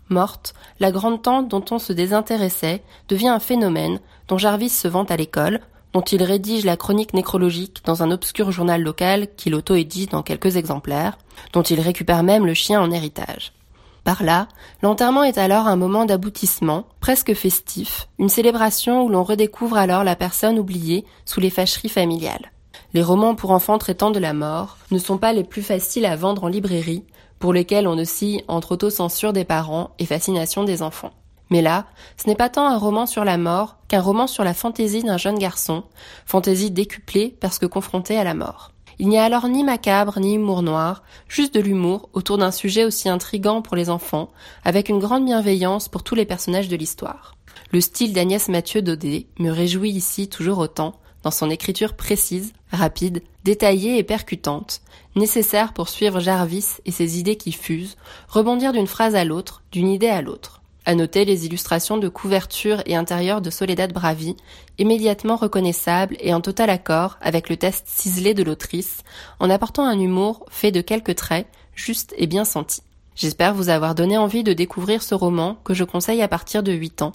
[0.09, 5.11] Morte, la grande tante dont on se désintéressait devient un phénomène dont Jarvis se vante
[5.11, 5.59] à l'école,
[5.93, 10.55] dont il rédige la chronique nécrologique dans un obscur journal local qu'il auto-édite dans quelques
[10.55, 11.19] exemplaires,
[11.53, 13.53] dont il récupère même le chien en héritage.
[14.03, 14.47] Par là,
[14.81, 20.15] l'enterrement est alors un moment d'aboutissement, presque festif, une célébration où l'on redécouvre alors la
[20.15, 22.51] personne oubliée sous les fâcheries familiales.
[22.93, 26.15] Les romans pour enfants traitant de la mort ne sont pas les plus faciles à
[26.15, 27.03] vendre en librairie,
[27.39, 31.11] pour lesquels on oscille entre autocensure des parents et fascination des enfants.
[31.49, 31.85] Mais là,
[32.17, 35.17] ce n'est pas tant un roman sur la mort qu'un roman sur la fantaisie d'un
[35.17, 35.83] jeune garçon,
[36.25, 38.71] fantaisie décuplée parce que confronté à la mort.
[39.01, 42.83] Il n'y a alors ni macabre ni humour noir, juste de l'humour autour d'un sujet
[42.83, 44.29] aussi intrigant pour les enfants,
[44.65, 47.37] avec une grande bienveillance pour tous les personnages de l'histoire.
[47.71, 53.23] Le style d'Agnès Mathieu Daudet me réjouit ici toujours autant, dans son écriture précise, rapide,
[53.45, 54.81] détaillée et percutante,
[55.15, 57.95] nécessaire pour suivre Jarvis et ses idées qui fusent,
[58.27, 60.58] rebondir d'une phrase à l'autre, d'une idée à l'autre.
[60.89, 64.35] À noter les illustrations de couverture et intérieur de Soledad Bravi,
[64.79, 69.03] immédiatement reconnaissables et en total accord avec le test ciselé de l'autrice,
[69.39, 72.81] en apportant un humour fait de quelques traits, justes et bien sentis.
[73.15, 76.71] J'espère vous avoir donné envie de découvrir ce roman que je conseille à partir de
[76.71, 77.11] 8 ans.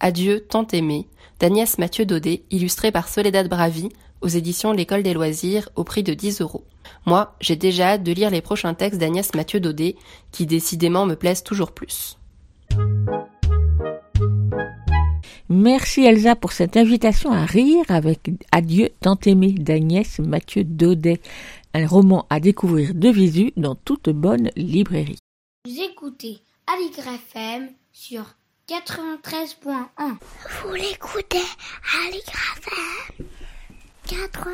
[0.00, 1.06] Adieu, tant aimé,
[1.40, 3.90] d'Agnès Mathieu Daudet, illustré par Soledad Bravi,
[4.22, 6.64] aux éditions L'École des loisirs, au prix de 10 euros.
[7.04, 9.96] Moi, j'ai déjà hâte de lire les prochains textes d'Agnès Mathieu Daudet,
[10.32, 12.16] qui décidément me plaisent toujours plus.
[15.52, 21.20] Merci Elsa pour cette invitation à rire avec Adieu tant aimé d'Agnès Mathieu Daudet,
[21.74, 25.18] un roman à découvrir de visu dans toute bonne librairie.
[25.66, 26.38] Vous écoutez
[26.72, 28.22] Aligre FM sur
[28.68, 29.74] 93.1.
[30.62, 33.26] Vous l'écoutez à l'IGRAFM
[34.06, 34.50] 80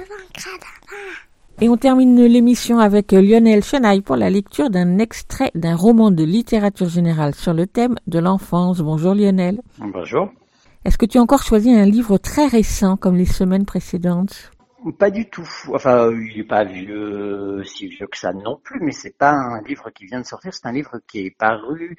[1.58, 6.22] Et on termine l'émission avec Lionel Chenaille pour la lecture d'un extrait d'un roman de
[6.22, 8.80] littérature générale sur le thème de l'enfance.
[8.80, 9.62] Bonjour Lionel.
[9.78, 10.28] Bonjour.
[10.84, 14.52] Est-ce que tu as encore choisi un livre très récent comme les semaines précédentes?
[14.98, 15.48] Pas du tout.
[15.72, 19.62] Enfin, il n'est pas vieux, si vieux que ça non plus, mais c'est pas un
[19.62, 21.96] livre qui vient de sortir, c'est un livre qui est paru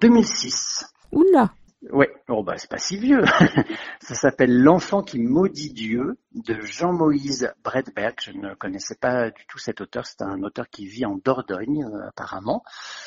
[0.00, 0.86] 2006.
[1.10, 1.50] Oula
[1.88, 3.24] Oui, oh bah c'est pas si vieux.
[4.02, 8.16] Ça s'appelle L'enfant qui maudit Dieu de Jean-Moïse Bredberg.
[8.22, 10.04] Je ne connaissais pas du tout cet auteur.
[10.04, 12.62] C'est un auteur qui vit en Dordogne euh, apparemment.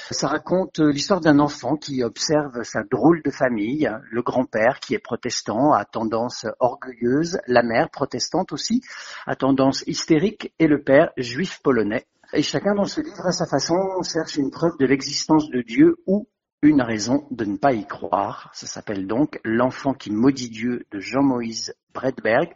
[0.10, 3.92] Ça raconte euh, l'histoire d'un enfant qui observe sa drôle de famille.
[4.10, 8.82] Le grand-père qui est protestant a tendance orgueilleuse, la mère protestante aussi
[9.28, 12.08] a tendance hystérique et le père juif polonais.
[12.34, 15.98] Et chacun dans ce livre à sa façon cherche une preuve de l'existence de Dieu
[16.08, 16.28] ou
[16.64, 18.50] une raison de ne pas y croire.
[18.54, 22.54] Ça s'appelle donc L'enfant qui maudit Dieu de Jean-Moïse Bredberg.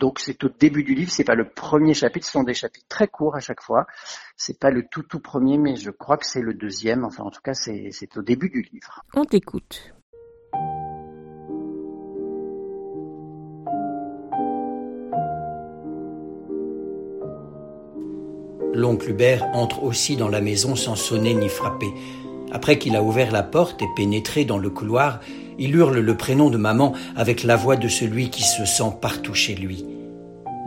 [0.00, 2.86] Donc c'est au début du livre, c'est pas le premier chapitre, ce sont des chapitres
[2.88, 3.86] très courts à chaque fois.
[4.36, 7.04] C'est pas le tout tout premier, mais je crois que c'est le deuxième.
[7.04, 9.02] Enfin, en tout cas, c'est au début du livre.
[9.14, 9.94] On t'écoute.
[18.74, 21.94] L'oncle Hubert entre aussi dans la maison sans sonner ni frapper.
[22.54, 25.18] Après qu'il a ouvert la porte et pénétré dans le couloir,
[25.58, 29.34] il hurle le prénom de maman avec la voix de celui qui se sent partout
[29.34, 29.84] chez lui.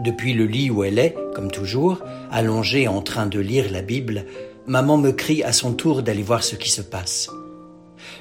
[0.03, 4.25] Depuis le lit où elle est, comme toujours, allongée en train de lire la Bible,
[4.65, 7.29] maman me crie à son tour d'aller voir ce qui se passe.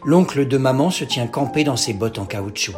[0.04, 2.76] L'oncle de maman se tient campé dans ses bottes en caoutchouc.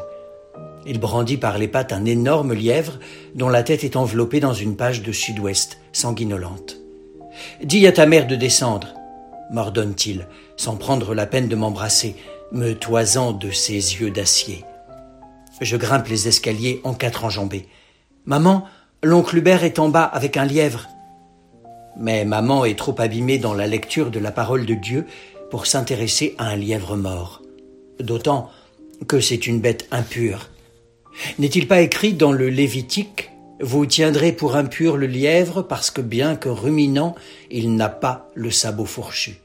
[0.86, 2.98] Il brandit par les pattes un énorme lièvre
[3.34, 6.78] dont la tête est enveloppée dans une page de sud-ouest, sanguinolente.
[7.62, 8.94] Dis à ta mère de descendre,
[9.50, 10.26] m'ordonne-t-il,
[10.58, 12.14] sans prendre la peine de m'embrasser,
[12.52, 14.64] me toisant de ses yeux d'acier.
[15.62, 17.66] Je grimpe les escaliers en quatre enjambées.
[18.26, 18.64] Maman,
[19.02, 20.88] l'oncle Hubert est en bas avec un lièvre.
[21.96, 25.06] Mais maman est trop abîmée dans la lecture de la parole de Dieu
[25.50, 27.42] pour s'intéresser à un lièvre mort.
[27.98, 28.50] D'autant
[29.06, 30.50] que c'est une bête impure.
[31.38, 33.30] N'est-il pas écrit dans le Lévitique
[33.60, 37.14] Vous tiendrez pour impur le lièvre parce que bien que ruminant,
[37.50, 39.38] il n'a pas le sabot fourchu.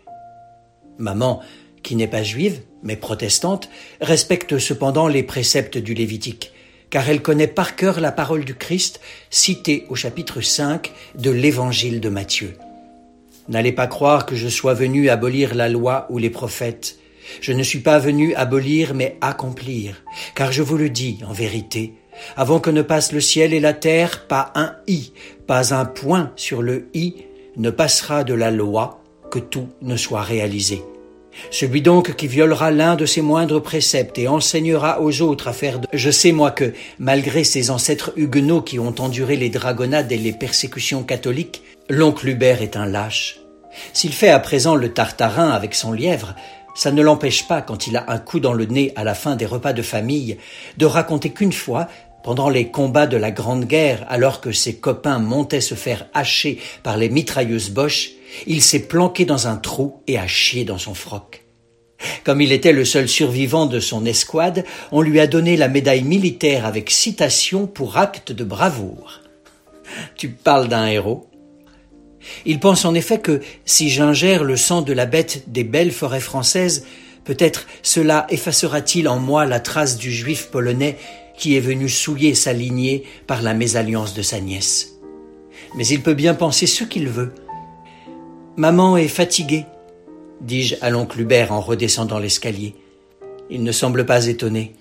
[0.97, 1.41] Maman,
[1.83, 3.69] qui n'est pas juive, mais protestante,
[4.01, 6.53] respecte cependant les préceptes du Lévitique,
[6.89, 11.99] car elle connaît par cœur la parole du Christ citée au chapitre 5 de l'Évangile
[11.99, 12.55] de Matthieu.
[13.49, 16.97] N'allez pas croire que je sois venu abolir la loi ou les prophètes.
[17.41, 20.03] Je ne suis pas venu abolir mais accomplir,
[20.35, 21.93] car je vous le dis en vérité,
[22.37, 25.11] avant que ne passe le ciel et la terre, pas un i,
[25.47, 27.15] pas un point sur le i
[27.57, 29.02] ne passera de la loi
[29.39, 30.81] tout ne soit réalisé.
[31.51, 35.79] Celui donc qui violera l'un de ses moindres préceptes et enseignera aux autres à faire
[35.79, 35.87] de...
[35.91, 40.33] Je sais moi que, malgré ses ancêtres huguenots qui ont enduré les dragonnades et les
[40.33, 43.39] persécutions catholiques, l'oncle Hubert est un lâche.
[43.93, 46.35] S'il fait à présent le tartarin avec son lièvre,
[46.75, 49.35] ça ne l'empêche pas, quand il a un coup dans le nez à la fin
[49.35, 50.37] des repas de famille,
[50.77, 51.87] de raconter qu'une fois,
[52.23, 56.59] pendant les combats de la Grande Guerre, alors que ses copains montaient se faire hacher
[56.81, 58.11] par les mitrailleuses Boches,
[58.47, 61.43] il s'est planqué dans un trou et a chié dans son froc.
[62.23, 66.03] Comme il était le seul survivant de son escouade, on lui a donné la médaille
[66.03, 69.21] militaire avec citation pour acte de bravoure.
[70.15, 71.29] Tu parles d'un héros.
[72.45, 76.21] Il pense en effet que si j'ingère le sang de la bête des belles forêts
[76.21, 76.85] françaises,
[77.25, 80.97] peut-être cela effacera-t-il en moi la trace du juif polonais
[81.37, 84.99] qui est venu souiller sa lignée par la mésalliance de sa nièce.
[85.75, 87.33] Mais il peut bien penser ce qu'il veut.
[88.55, 89.65] Maman est fatiguée,
[90.41, 92.75] dis-je à l'oncle Hubert en redescendant l'escalier.
[93.49, 94.73] Il ne semble pas étonné.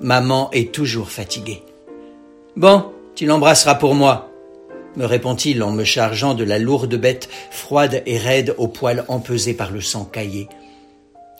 [0.00, 1.62] Maman est toujours fatiguée.
[2.56, 2.84] Bon,
[3.14, 4.30] tu l'embrasseras pour moi,
[4.96, 9.54] me répond-il en me chargeant de la lourde bête froide et raide aux poils empesés
[9.54, 10.48] par le sang caillé.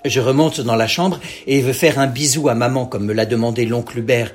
[0.04, 3.26] Je remonte dans la chambre et veux faire un bisou à maman comme me l'a
[3.26, 4.34] demandé l'oncle Hubert.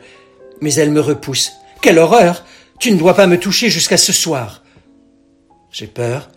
[0.61, 1.51] Mais elle me repousse.
[1.81, 2.45] Quelle horreur
[2.79, 4.63] Tu ne dois pas me toucher jusqu'à ce soir.
[5.71, 6.29] J'ai peur,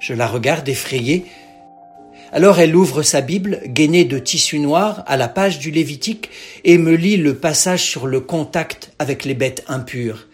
[0.00, 1.26] je la regarde effrayée.
[2.32, 6.30] Alors elle ouvre sa Bible, gainée de tissu noir, à la page du Lévitique,
[6.64, 10.26] et me lit le passage sur le contact avec les bêtes impures.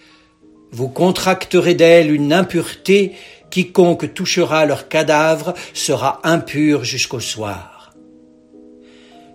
[0.72, 3.12] Vous contracterez d'elles une impureté,
[3.50, 7.94] quiconque touchera leur cadavre sera impur jusqu'au soir.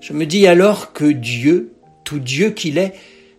[0.02, 1.72] Je me dis alors que Dieu,
[2.04, 2.94] tout Dieu qu'il est,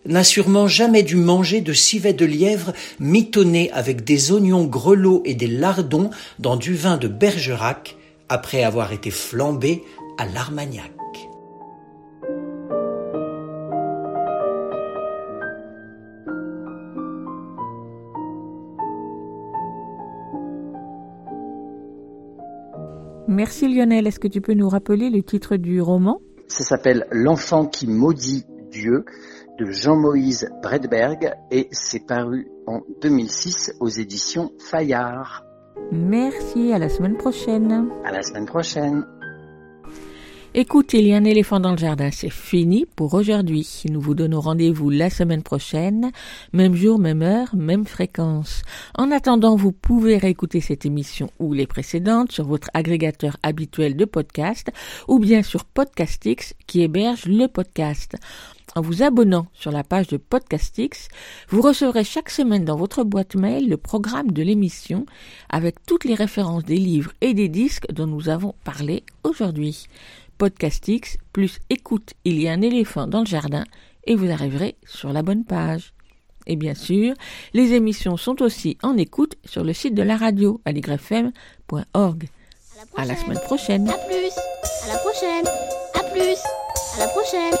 [0.05, 5.35] n'a sûrement jamais dû manger de civet de lièvre mitonné avec des oignons grelots et
[5.35, 7.97] des lardons dans du vin de Bergerac
[8.29, 9.83] après avoir été flambé
[10.17, 10.91] à l'Armagnac.
[23.27, 24.07] Merci Lionel.
[24.07, 26.19] Est-ce que tu peux nous rappeler le titre du roman?
[26.47, 29.05] Ça s'appelle L'enfant qui maudit Dieu
[29.61, 35.43] de Jean-Moïse Bredberg et c'est paru en 2006 aux éditions Fayard.
[35.91, 37.89] Merci, à la semaine prochaine.
[38.03, 39.05] À la semaine prochaine.
[40.53, 43.83] Écoute, il y a un éléphant dans le jardin, c'est fini pour aujourd'hui.
[43.89, 46.11] Nous vous donnons rendez-vous la semaine prochaine,
[46.53, 48.63] même jour, même heure, même fréquence.
[48.97, 54.05] En attendant, vous pouvez réécouter cette émission ou les précédentes sur votre agrégateur habituel de
[54.05, 54.71] podcast
[55.07, 58.17] ou bien sur Podcastix qui héberge le podcast.
[58.75, 61.09] En vous abonnant sur la page de Podcastix,
[61.49, 65.05] vous recevrez chaque semaine dans votre boîte mail le programme de l'émission
[65.49, 69.87] avec toutes les références des livres et des disques dont nous avons parlé aujourd'hui.
[70.37, 73.65] Podcastix plus écoute, il y a un éléphant dans le jardin
[74.05, 75.93] et vous arriverez sur la bonne page.
[76.47, 77.13] Et bien sûr,
[77.53, 82.29] les émissions sont aussi en écoute sur le site de la radio aligrefm.org.
[82.95, 83.89] À la semaine prochaine.
[83.89, 84.31] À plus.
[84.83, 85.45] À la prochaine.
[85.93, 86.37] À plus.
[86.95, 87.60] À la prochaine.